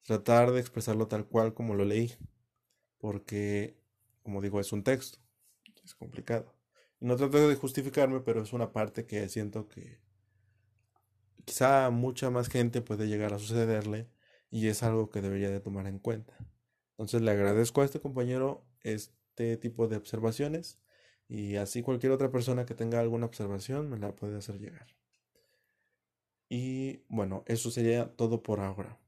tratar 0.04 0.52
de 0.52 0.60
expresarlo 0.60 1.08
tal 1.08 1.26
cual 1.26 1.54
como 1.54 1.74
lo 1.74 1.84
leí, 1.84 2.14
porque, 2.98 3.76
como 4.22 4.40
digo, 4.40 4.60
es 4.60 4.72
un 4.72 4.84
texto, 4.84 5.18
es 5.84 5.94
complicado. 5.94 6.54
Y 7.00 7.06
no 7.06 7.16
trato 7.16 7.48
de 7.48 7.56
justificarme, 7.56 8.20
pero 8.20 8.42
es 8.42 8.52
una 8.52 8.72
parte 8.72 9.06
que 9.06 9.28
siento 9.28 9.68
que 9.68 10.00
quizá 11.44 11.90
mucha 11.90 12.30
más 12.30 12.48
gente 12.48 12.80
puede 12.80 13.08
llegar 13.08 13.32
a 13.32 13.38
sucederle 13.38 14.08
y 14.50 14.68
es 14.68 14.82
algo 14.82 15.10
que 15.10 15.20
debería 15.20 15.50
de 15.50 15.60
tomar 15.60 15.86
en 15.86 15.98
cuenta. 15.98 16.36
Entonces 16.92 17.22
le 17.22 17.30
agradezco 17.30 17.80
a 17.80 17.84
este 17.84 18.00
compañero 18.00 18.64
este 18.82 19.56
tipo 19.56 19.88
de 19.88 19.96
observaciones 19.96 20.78
y 21.28 21.56
así 21.56 21.82
cualquier 21.82 22.12
otra 22.12 22.30
persona 22.30 22.66
que 22.66 22.74
tenga 22.74 23.00
alguna 23.00 23.26
observación 23.26 23.88
me 23.90 23.98
la 23.98 24.14
puede 24.14 24.38
hacer 24.38 24.58
llegar. 24.58 24.86
Y 26.48 27.02
bueno, 27.08 27.44
eso 27.46 27.70
sería 27.70 28.14
todo 28.14 28.42
por 28.42 28.60
ahora. 28.60 29.01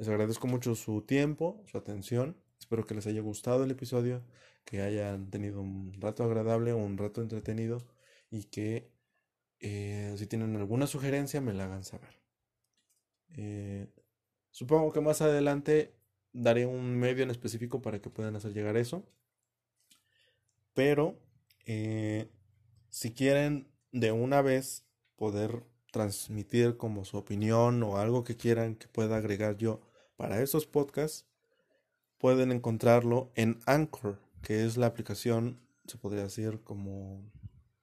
Les 0.00 0.08
agradezco 0.08 0.46
mucho 0.46 0.74
su 0.76 1.02
tiempo, 1.02 1.62
su 1.66 1.76
atención. 1.76 2.34
Espero 2.58 2.86
que 2.86 2.94
les 2.94 3.06
haya 3.06 3.20
gustado 3.20 3.64
el 3.64 3.70
episodio, 3.70 4.22
que 4.64 4.80
hayan 4.80 5.28
tenido 5.28 5.60
un 5.60 5.92
rato 6.00 6.24
agradable, 6.24 6.72
un 6.72 6.96
rato 6.96 7.20
entretenido 7.20 7.82
y 8.30 8.44
que 8.44 8.90
eh, 9.58 10.14
si 10.16 10.26
tienen 10.26 10.56
alguna 10.56 10.86
sugerencia 10.86 11.42
me 11.42 11.52
la 11.52 11.64
hagan 11.64 11.84
saber. 11.84 12.18
Eh, 13.36 13.88
supongo 14.50 14.90
que 14.90 15.02
más 15.02 15.20
adelante 15.20 15.94
daré 16.32 16.64
un 16.64 16.98
medio 16.98 17.22
en 17.22 17.30
específico 17.30 17.82
para 17.82 18.00
que 18.00 18.08
puedan 18.08 18.34
hacer 18.36 18.54
llegar 18.54 18.78
eso. 18.78 19.06
Pero 20.72 21.20
eh, 21.66 22.30
si 22.88 23.12
quieren 23.12 23.68
de 23.92 24.12
una 24.12 24.40
vez 24.40 24.86
poder 25.16 25.62
transmitir 25.92 26.78
como 26.78 27.04
su 27.04 27.18
opinión 27.18 27.82
o 27.82 27.98
algo 27.98 28.24
que 28.24 28.38
quieran 28.38 28.76
que 28.76 28.88
pueda 28.88 29.16
agregar 29.16 29.58
yo 29.58 29.82
para 30.20 30.42
esos 30.42 30.66
podcasts, 30.66 31.24
pueden 32.18 32.52
encontrarlo 32.52 33.32
en 33.36 33.58
Anchor, 33.64 34.20
que 34.42 34.66
es 34.66 34.76
la 34.76 34.84
aplicación, 34.84 35.58
se 35.86 35.96
podría 35.96 36.24
decir, 36.24 36.60
como 36.62 37.22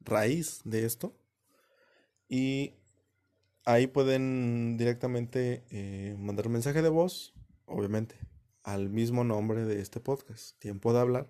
raíz 0.01 0.61
de 0.63 0.85
esto. 0.85 1.15
Y 2.29 2.75
ahí 3.65 3.87
pueden 3.87 4.77
directamente 4.77 5.63
eh, 5.71 6.15
mandar 6.19 6.45
un 6.45 6.53
mensaje 6.53 6.83
de 6.83 6.89
voz, 6.89 7.33
obviamente, 7.65 8.19
al 8.61 8.91
mismo 8.91 9.23
nombre 9.23 9.65
de 9.65 9.81
este 9.81 9.99
podcast, 9.99 10.59
Tiempo 10.59 10.93
de 10.93 10.99
Hablar 10.99 11.27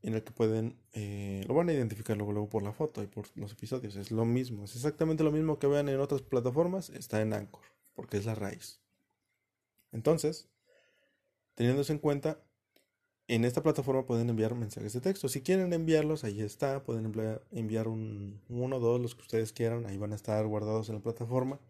en 0.00 0.14
el 0.14 0.24
que 0.24 0.32
pueden, 0.32 0.78
eh, 0.94 1.44
lo 1.46 1.52
van 1.52 1.68
a 1.68 1.74
identificar 1.74 2.16
luego, 2.16 2.32
luego 2.32 2.48
por 2.48 2.62
la 2.62 2.72
foto 2.72 3.02
y 3.02 3.06
por 3.06 3.26
los 3.34 3.52
episodios. 3.52 3.96
Es 3.96 4.10
lo 4.10 4.24
mismo, 4.24 4.64
es 4.64 4.74
exactamente 4.76 5.24
lo 5.24 5.30
mismo 5.30 5.58
que 5.58 5.66
vean 5.66 5.90
en 5.90 6.00
otras 6.00 6.22
plataformas, 6.22 6.88
está 6.88 7.20
en 7.20 7.34
Anchor, 7.34 7.64
porque 7.92 8.16
es 8.16 8.24
la 8.24 8.34
raíz. 8.34 8.79
Entonces, 9.92 10.48
teniendo 11.54 11.82
eso 11.82 11.92
en 11.92 11.98
cuenta, 11.98 12.42
en 13.28 13.44
esta 13.44 13.62
plataforma 13.62 14.06
pueden 14.06 14.28
enviar 14.28 14.54
mensajes 14.54 14.92
de 14.92 15.00
texto. 15.00 15.28
Si 15.28 15.42
quieren 15.42 15.72
enviarlos, 15.72 16.24
ahí 16.24 16.40
está. 16.40 16.82
Pueden 16.82 17.12
enviar 17.52 17.88
un, 17.88 18.42
uno 18.48 18.76
o 18.76 18.80
dos, 18.80 19.00
los 19.00 19.14
que 19.14 19.22
ustedes 19.22 19.52
quieran. 19.52 19.86
Ahí 19.86 19.98
van 19.98 20.12
a 20.12 20.16
estar 20.16 20.44
guardados 20.46 20.88
en 20.88 20.96
la 20.96 21.02
plataforma. 21.02 21.60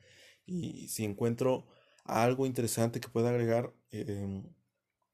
Y 0.46 0.88
si 0.88 1.04
encuentro 1.04 1.66
algo 2.04 2.46
interesante 2.46 3.00
que 3.00 3.08
pueda 3.08 3.28
agregar, 3.30 3.74
eh, 3.90 4.42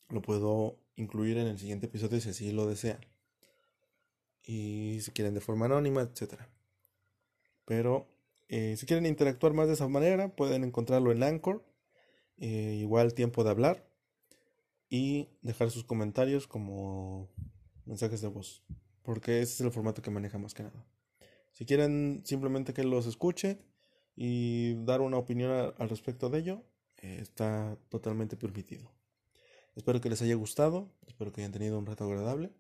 lo 0.09 0.23
puedo 0.23 0.79
incluir 0.95 1.37
en 1.39 1.49
el 1.49 1.59
siguiente 1.59 1.87
episodio 1.87 2.21
si 2.21 2.31
así 2.31 2.53
lo 2.53 2.67
desean. 2.67 3.01
Y 4.45 5.01
si 5.03 5.11
quieren 5.11 5.35
de 5.35 5.41
forma 5.41 5.67
anónima, 5.67 6.03
etc. 6.03 6.35
Pero 7.65 8.09
eh, 8.49 8.77
si 8.77 8.87
quieren 8.87 9.07
interactuar 9.07 9.53
más 9.53 9.67
de 9.67 9.75
esa 9.75 9.89
manera, 9.89 10.35
pueden 10.37 10.63
encontrarlo 10.65 11.11
en 11.11 11.25
Anchor. 11.25 11.65
Eh, 12.39 12.79
igual 12.81 13.15
tiempo 13.15 13.45
de 13.45 13.51
hablar. 13.51 13.89
Y 14.89 15.29
dejar 15.43 15.71
sus 15.71 15.85
comentarios 15.85 16.47
como 16.47 17.29
mensajes 17.85 18.21
de 18.21 18.29
voz. 18.29 18.65
Porque 19.03 19.41
ese 19.41 19.55
es 19.55 19.61
el 19.61 19.73
formato 19.73 20.03
que 20.03 20.11
maneja 20.11 20.39
más 20.39 20.55
que 20.55 20.63
nada. 20.63 20.87
Si 21.53 21.65
quieren 21.65 22.23
simplemente 22.25 22.75
que 22.75 22.85
los 22.85 23.07
escuche 23.07 23.59
y 24.15 24.75
dar 24.85 25.01
una 25.01 25.17
opinión 25.17 25.75
al 25.77 25.89
respecto 25.89 26.29
de 26.29 26.41
ello, 26.41 26.65
eh, 26.99 27.19
está 27.21 27.79
totalmente 27.89 28.37
permitido. 28.37 28.93
Espero 29.75 30.01
que 30.01 30.11
les 30.11 30.23
haya 30.23 30.35
gustado, 30.35 30.91
espero 31.07 31.33
que 31.33 31.43
hayan 31.43 31.53
tenido 31.53 31.79
un 31.79 31.87
rato 31.87 32.05
agradable 32.05 32.53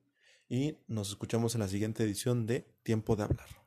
y 0.48 0.78
nos 0.86 1.08
escuchamos 1.08 1.54
en 1.54 1.60
la 1.60 1.68
siguiente 1.68 2.04
edición 2.04 2.46
de 2.46 2.66
Tiempo 2.82 3.16
de 3.16 3.24
Hablar. 3.24 3.65